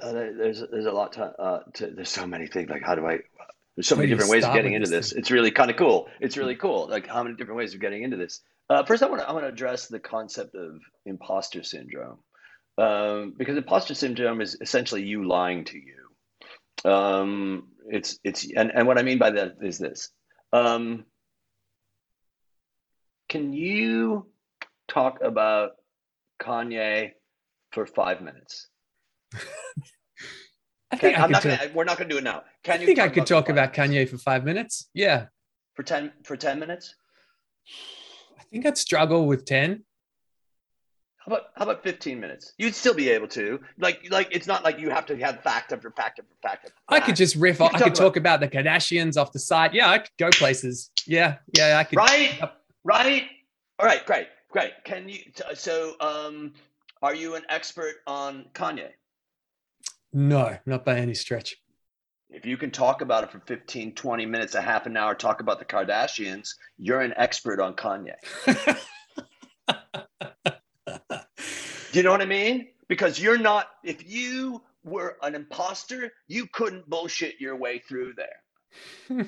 [0.02, 3.06] uh, there's there's a lot to, uh, to, there's so many things like how do
[3.06, 3.20] I
[3.76, 5.12] there's so many different ways of getting into this.
[5.12, 6.08] It's really kind of cool.
[6.22, 6.88] It's really cool.
[6.88, 8.40] Like how many different ways of getting into this.
[8.72, 12.20] Uh, first, I want to I want to address the concept of imposter syndrome,
[12.78, 16.90] um, because imposter syndrome is essentially you lying to you.
[16.90, 20.10] Um, it's it's and, and what I mean by that is this.
[20.54, 21.04] Um,
[23.28, 24.28] can you
[24.88, 25.72] talk about
[26.42, 27.12] Kanye
[27.74, 28.70] for five minutes?
[30.92, 32.44] I think Can, I not gonna, we're not going to do it now.
[32.64, 34.90] Can I think I could talk about Kanye for five minutes.
[34.94, 35.26] Yeah.
[35.74, 36.96] For ten for ten minutes.
[38.52, 39.84] I think I'd struggle with ten.
[41.18, 42.54] How about how about fifteen minutes?
[42.58, 43.62] You'd still be able to.
[43.78, 46.66] Like like it's not like you have to have fact after fact after fact.
[46.66, 46.90] After fact.
[46.90, 47.62] I could just riff.
[47.62, 49.74] Off, I could talk, about, about, the Kardashians off the side.
[49.74, 50.90] Yeah, I could go places.
[51.08, 51.98] Yeah, yeah, I could.
[51.98, 52.40] Right,
[52.84, 53.24] right.
[53.80, 54.74] All right, great, great.
[54.84, 55.20] Can you?
[55.54, 56.54] So, um,
[57.02, 58.90] are you an expert on Kanye?
[60.12, 61.56] No, not by any stretch.
[62.34, 65.42] If you can talk about it for 15, 20 minutes, a half an hour, talk
[65.42, 68.16] about the Kardashians, you're an expert on Kanye.
[69.68, 71.18] Do
[71.92, 72.70] you know what I mean?
[72.88, 79.28] Because you're not, if you were an imposter, you couldn't bullshit your way through there.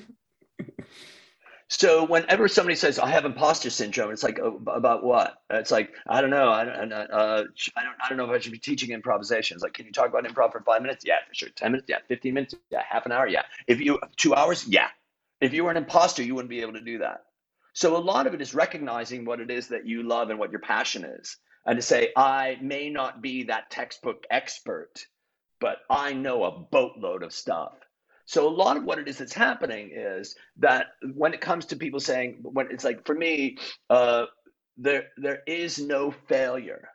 [1.76, 5.42] So whenever somebody says I have imposter syndrome, it's like oh, about what?
[5.50, 6.48] It's like I don't know.
[6.48, 6.92] I don't.
[6.92, 7.44] Uh,
[7.76, 7.96] I don't.
[8.00, 9.56] I don't know if I should be teaching improvisation.
[9.56, 11.04] It's like, can you talk about improv for five minutes?
[11.04, 11.48] Yeah, for sure.
[11.48, 11.88] Ten minutes?
[11.88, 11.98] Yeah.
[12.06, 12.54] Fifteen minutes?
[12.70, 12.82] Yeah.
[12.88, 13.26] Half an hour?
[13.26, 13.42] Yeah.
[13.66, 14.68] If you two hours?
[14.68, 14.86] Yeah.
[15.40, 17.24] If you were an imposter, you wouldn't be able to do that.
[17.72, 20.52] So a lot of it is recognizing what it is that you love and what
[20.52, 25.06] your passion is, and to say I may not be that textbook expert,
[25.58, 27.72] but I know a boatload of stuff
[28.26, 31.76] so a lot of what it is that's happening is that when it comes to
[31.76, 33.58] people saying, when it's like for me,
[33.90, 34.26] uh,
[34.76, 36.88] there there is no failure,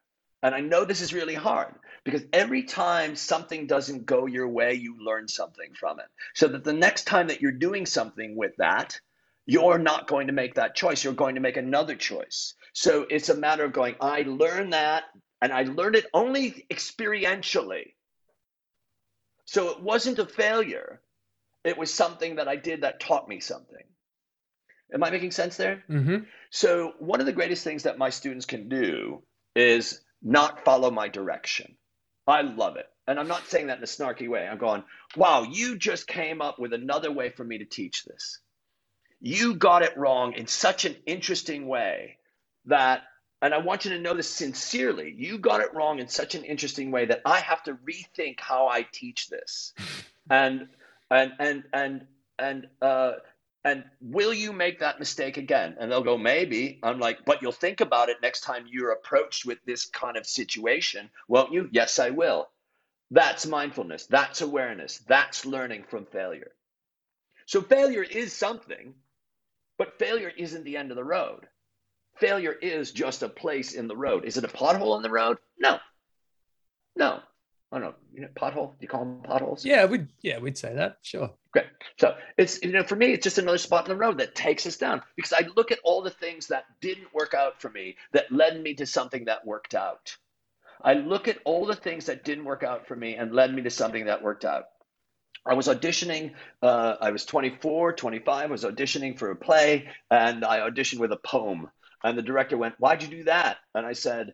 [0.44, 4.74] and I know this is really hard because every time something doesn't go your way,
[4.74, 6.08] you learn something from it.
[6.34, 9.00] So that the next time that you're doing something with that,
[9.46, 11.04] you're not going to make that choice.
[11.04, 12.54] You're going to make another choice.
[12.74, 15.04] So it's a matter of going, I learned that,
[15.42, 17.94] and I learned it only experientially.
[19.46, 21.02] So it wasn't a failure
[21.70, 23.84] it was something that I did that taught me something.
[24.94, 25.84] Am I making sense there?
[25.90, 26.24] Mm-hmm.
[26.50, 29.22] So, one of the greatest things that my students can do
[29.56, 31.78] is not follow my direction.
[32.28, 32.88] I love it.
[33.08, 34.48] And I'm not saying that in a snarky way.
[34.48, 34.84] I'm going,
[35.16, 38.40] wow, you just came up with another way for me to teach this.
[39.20, 42.18] You got it wrong in such an interesting way
[42.66, 43.02] that,
[43.42, 46.44] and I want you to know this sincerely, you got it wrong in such an
[46.44, 49.74] interesting way that I have to rethink how I teach this.
[50.30, 50.68] and
[51.12, 52.08] and and and
[52.38, 53.14] and uh,
[53.64, 55.76] and will you make that mistake again?
[55.80, 56.80] And they'll go, maybe.
[56.82, 60.26] I'm like, but you'll think about it next time you're approached with this kind of
[60.26, 61.70] situation, won't you?
[61.72, 62.50] Yes, I will.
[63.12, 64.06] That's mindfulness.
[64.06, 65.00] That's awareness.
[65.08, 66.52] That's learning from failure.
[67.48, 68.94] So failure is something,
[69.78, 71.48] but failure isn't the end of the road.
[72.18, 74.26] Failure is just a place in the road.
[74.26, 75.38] Is it a pothole in the road?
[75.60, 75.80] No.
[76.96, 77.22] No.
[77.72, 77.96] I don't know.
[78.14, 78.72] You know, pothole.
[78.72, 79.64] Do you call them potholes?
[79.64, 80.98] Yeah, we'd yeah we'd say that.
[81.04, 81.32] Sure.
[81.52, 81.68] Great.
[82.00, 84.66] So it's you know for me it's just another spot in the road that takes
[84.66, 87.98] us down because I look at all the things that didn't work out for me
[88.14, 90.18] that led me to something that worked out.
[90.82, 93.62] I look at all the things that didn't work out for me and led me
[93.64, 94.66] to something that worked out.
[95.46, 96.34] I was auditioning.
[96.62, 98.44] Uh, I was 24, 25.
[98.44, 101.70] I was auditioning for a play, and I auditioned with a poem.
[102.04, 104.34] And the director went, "Why'd you do that?" And I said,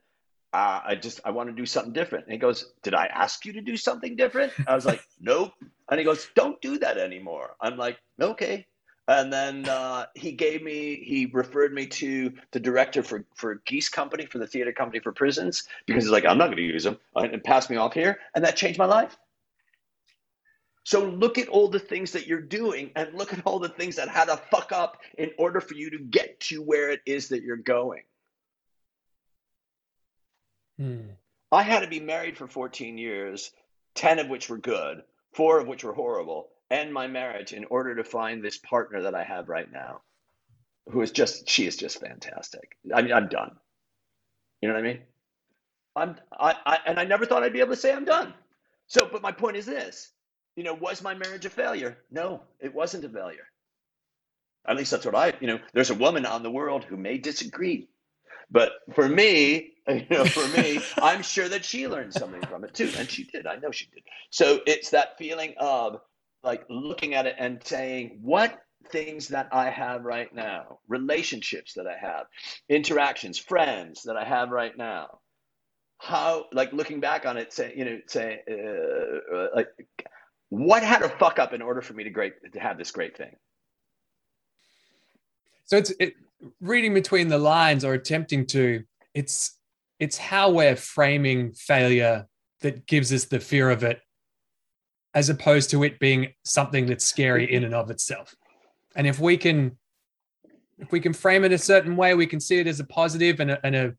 [0.55, 3.45] uh, "I just I want to do something different." And he goes, "Did I ask
[3.45, 5.53] you to do something different?" I was like, "Nope."
[5.89, 8.65] And he goes, "Don't do that anymore." I'm like, "Okay."
[9.07, 13.87] And then uh, he gave me, he referred me to the director for, for Geese
[13.87, 16.87] Company, for the theater company for prisons, because he's like, I'm not going to use
[16.87, 18.17] him, and passed me off here.
[18.33, 19.15] And that changed my life.
[20.85, 23.95] So look at all the things that you're doing and look at all the things
[23.95, 27.27] that had to fuck up in order for you to get to where it is
[27.29, 28.03] that you're going.
[30.77, 31.01] Hmm.
[31.51, 33.51] I had to be married for 14 years,
[33.95, 35.03] 10 of which were good,
[35.33, 39.15] four of which were horrible, and my marriage in order to find this partner that
[39.15, 40.01] I have right now,
[40.89, 42.77] who is just, she is just fantastic.
[42.93, 43.55] I mean, I'm done.
[44.61, 45.01] You know what I mean?
[45.95, 48.33] I'm, I, I, and I never thought I'd be able to say I'm done.
[48.87, 50.11] So, but my point is this
[50.55, 51.97] you know, was my marriage a failure?
[52.11, 53.47] No, it wasn't a failure.
[54.67, 57.17] At least that's what I, you know, there's a woman on the world who may
[57.17, 57.87] disagree.
[58.51, 62.73] But for me, you know, for me, I'm sure that she learned something from it
[62.73, 62.91] too.
[62.97, 63.47] And she did.
[63.47, 64.03] I know she did.
[64.29, 66.01] So it's that feeling of
[66.43, 71.87] like looking at it and saying, what things that I have right now, relationships that
[71.87, 72.27] I have,
[72.69, 75.19] interactions, friends that I have right now,
[75.97, 79.67] how, like looking back on it, say, you know, say, uh, uh like,
[80.49, 83.17] what had to fuck up in order for me to great to have this great
[83.17, 83.35] thing?
[85.65, 86.13] So it's it,
[86.61, 88.83] reading between the lines or attempting to.
[89.13, 89.59] It's
[89.99, 92.27] it's how we're framing failure
[92.61, 94.01] that gives us the fear of it,
[95.13, 98.35] as opposed to it being something that's scary in and of itself.
[98.95, 99.77] And if we can,
[100.77, 103.39] if we can frame it a certain way, we can see it as a positive
[103.39, 103.93] and a, and a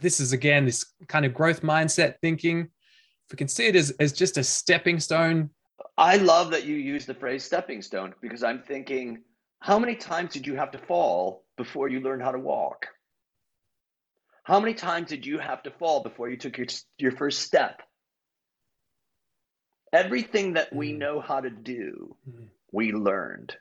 [0.00, 2.60] this is again this kind of growth mindset thinking.
[2.60, 5.50] If we can see it as, as just a stepping stone
[5.96, 9.22] I love that you use the phrase stepping stone because I'm thinking,
[9.60, 12.86] how many times did you have to fall before you learned how to walk?
[14.44, 17.82] How many times did you have to fall before you took your, your first step?
[19.92, 20.98] Everything that we mm.
[20.98, 22.46] know how to do, mm.
[22.72, 23.54] we learned.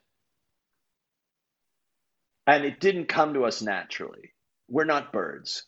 [2.47, 4.31] And it didn't come to us naturally.
[4.69, 5.65] We're not birds.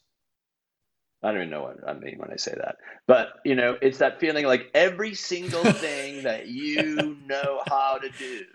[1.22, 2.78] I don't even know what I mean when I say that.
[3.08, 8.10] But, you know, it's that feeling like every single thing that you know how to
[8.10, 8.46] do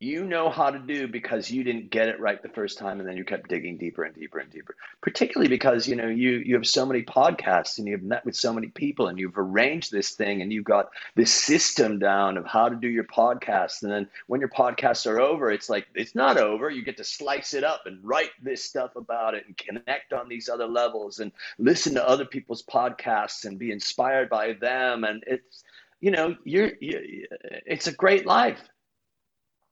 [0.00, 3.08] you know how to do because you didn't get it right the first time and
[3.08, 4.76] then you kept digging deeper and deeper and deeper.
[5.00, 8.52] Particularly because you know you you have so many podcasts and you've met with so
[8.52, 12.68] many people and you've arranged this thing and you've got this system down of how
[12.68, 13.82] to do your podcast.
[13.82, 16.70] And then when your podcasts are over it's like it's not over.
[16.70, 20.28] You get to slice it up and write this stuff about it and connect on
[20.28, 25.02] these other levels and listen to other people's podcasts and be inspired by them.
[25.02, 25.64] And it's
[26.00, 27.26] you know you're you,
[27.66, 28.60] it's a great life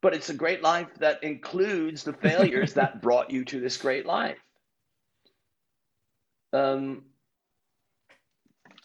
[0.07, 4.07] but it's a great life that includes the failures that brought you to this great
[4.07, 4.39] life.
[6.53, 7.07] Um,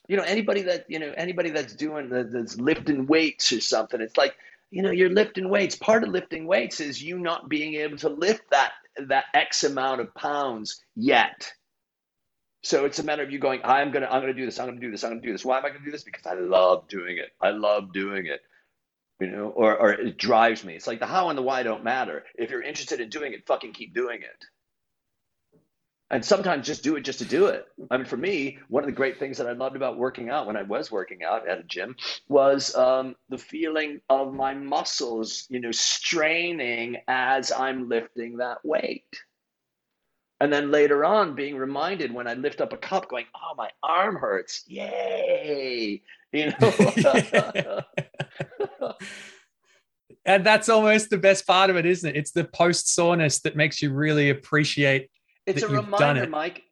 [0.07, 4.17] you know, anybody that you know, anybody that's doing that's lifting weights or something, it's
[4.17, 4.35] like
[4.71, 5.75] you know, you're lifting weights.
[5.75, 10.01] Part of lifting weights is you not being able to lift that that X amount
[10.01, 11.53] of pounds yet.
[12.63, 14.79] So it's a matter of you going, I'm gonna, I'm gonna do this, I'm gonna
[14.79, 15.45] do this, I'm gonna do this.
[15.45, 16.03] Why am I gonna do this?
[16.03, 17.29] Because I love doing it.
[17.39, 18.41] I love doing it
[19.21, 20.73] you know, or, or it drives me.
[20.73, 22.23] It's like the how and the why don't matter.
[22.35, 24.45] If you're interested in doing it, fucking keep doing it.
[26.09, 27.65] And sometimes just do it just to do it.
[27.89, 30.45] I mean, for me, one of the great things that I loved about working out
[30.45, 31.95] when I was working out at a gym
[32.27, 39.05] was um, the feeling of my muscles, you know, straining as I'm lifting that weight.
[40.41, 43.69] And then later on, being reminded when I lift up a cup, going, "Oh, my
[43.83, 44.63] arm hurts!
[44.67, 46.01] Yay!"
[46.33, 47.81] You know.
[50.25, 52.15] and that's almost the best part of it, isn't it?
[52.15, 55.09] It's the post soreness that makes you really appreciate.
[55.45, 56.63] It's a reminder, Mike.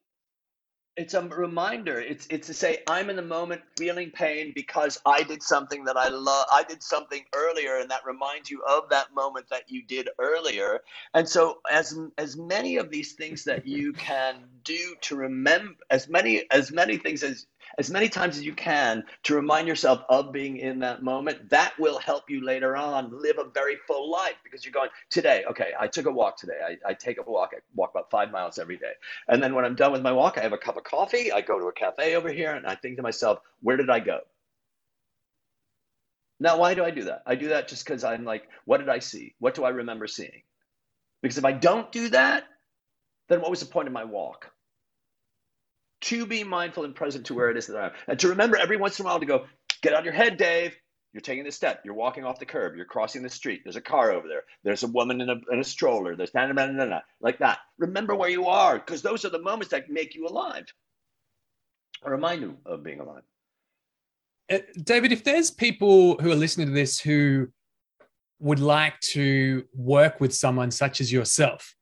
[1.00, 1.98] It's a reminder.
[1.98, 5.96] It's it's to say I'm in the moment feeling pain because I did something that
[5.96, 6.46] I love.
[6.52, 10.82] I did something earlier, and that reminds you of that moment that you did earlier.
[11.14, 16.10] And so, as as many of these things that you can do to remember, as
[16.10, 17.46] many as many things as
[17.78, 21.50] as many times as you can to remind yourself of being in that moment.
[21.50, 25.44] That will help you later on live a very full life because you're going, today,
[25.50, 26.60] okay, I took a walk today.
[26.86, 27.52] I, I take a walk.
[27.54, 28.94] I walk about five miles every day.
[29.28, 31.32] And then when I'm done with my walk, I have a cup of coffee.
[31.32, 34.00] I go to a cafe over here and I think to myself, where did I
[34.00, 34.22] go?
[36.40, 37.24] Now, why do I do that?
[37.26, 39.36] I do that just because I'm like, what did I see?
[39.40, 40.42] What do I remember seeing?
[41.22, 42.46] Because if I don't do that,
[43.28, 44.50] then what was the point of my walk?
[46.02, 47.92] To be mindful and present to where it is that I am.
[48.08, 49.46] And to remember every once in a while to go,
[49.82, 50.76] get of your head, Dave.
[51.12, 51.82] You're taking the step.
[51.84, 52.76] You're walking off the curb.
[52.76, 53.62] You're crossing the street.
[53.64, 54.44] There's a car over there.
[54.64, 56.16] There's a woman in a, in a stroller.
[56.16, 57.60] There's na, na, na, like that.
[57.80, 60.66] Remember where you are because those are the moments that make you alive
[62.04, 63.24] or remind you of being alive.
[64.52, 67.48] Uh, David, if there's people who are listening to this who
[68.40, 71.76] would like to work with someone such as yourself,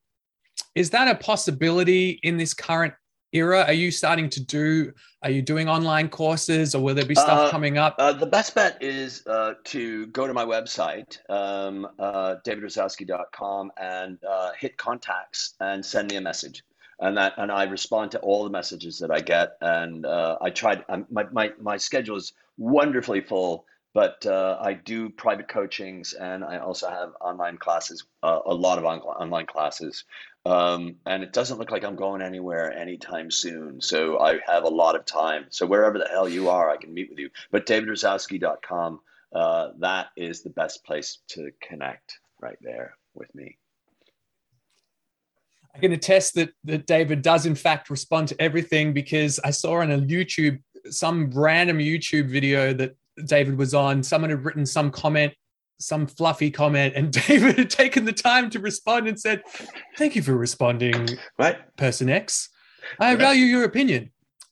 [0.74, 2.94] is that a possibility in this current
[3.34, 3.64] era?
[3.68, 4.94] Are you starting to do?
[5.24, 7.96] Are you doing online courses, or will there be stuff Uh, coming up?
[7.98, 14.18] Uh, the best bet is uh, to go to my website, um, uh, davidrazowsky.com, and
[14.24, 16.64] uh, hit contacts and send me a message.
[17.00, 19.58] And that, and I respond to all the messages that I get.
[19.62, 20.84] And uh, I tried.
[20.90, 26.44] Um, my, my my schedule is wonderfully full, but uh, I do private coachings, and
[26.44, 30.06] I also have online classes, uh, a lot of on- online classes.
[30.48, 33.82] Um, and it doesn't look like I'm going anywhere anytime soon.
[33.82, 35.48] So I have a lot of time.
[35.50, 37.30] So wherever the hell you are, I can meet with you.
[37.52, 39.02] But davidrazowsky.com,
[39.36, 43.58] uh, that is the best place to connect right there with me.
[45.76, 49.82] I can attest that that David does in fact respond to everything because I saw
[49.82, 52.96] on a YouTube some random YouTube video that
[53.26, 54.02] David was on.
[54.02, 55.34] Someone had written some comment,
[55.80, 59.44] some fluffy comment, and David had taken the time to respond and said,
[59.98, 61.58] "Thank you for responding, Right?
[61.78, 62.50] person X.
[63.00, 63.20] I Right.
[63.20, 64.12] value your opinion."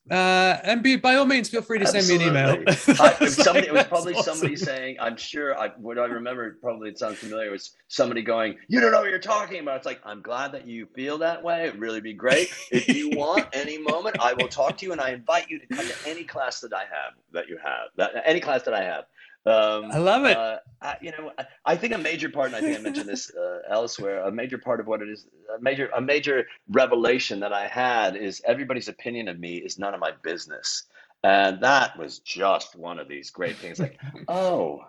[0.10, 2.50] Uh, and be, by all means, feel free to send me an email.
[3.00, 4.36] I, It's somebody, like, it was probably awesome.
[4.36, 8.56] somebody saying, I'm sure, I, what I remember, probably it sounds familiar, was somebody going,
[8.68, 9.78] You don't know what you're talking about.
[9.78, 11.64] It's like, I'm glad that you feel that way.
[11.68, 12.50] It'd really be great.
[12.70, 15.66] If you want any moment, I will talk to you and I invite you to
[15.66, 18.84] come to any class that I have, that you have, that any class that I
[18.84, 19.06] have.
[19.46, 20.36] Um, I love it.
[20.36, 23.08] uh, I, you know, I, I think a major part, and I think I mentioned
[23.08, 27.40] this uh, elsewhere, a major part of what it is, a major, a major revelation
[27.42, 30.84] that I had is everybody's opinion of me is none of my business,
[31.24, 33.80] and that was just one of these great things.
[33.80, 34.82] Like, oh,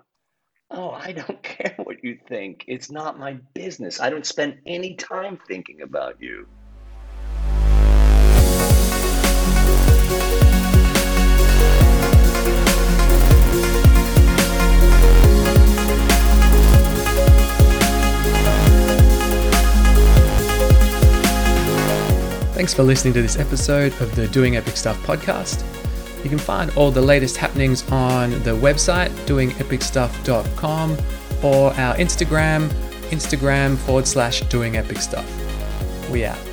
[0.70, 2.64] oh, I don't care what you think.
[2.66, 4.00] It's not my business.
[4.00, 6.46] I don't spend any time thinking about you.
[22.56, 25.62] Thanks for listening to this episode of the Doing Epic Stuff podcast.
[26.24, 30.96] You can find all the latest happenings on the website, doingepicstuff.com,
[31.42, 32.68] or our Instagram,
[33.10, 35.30] Instagram forward slash doing epic stuff.
[36.10, 36.45] We out.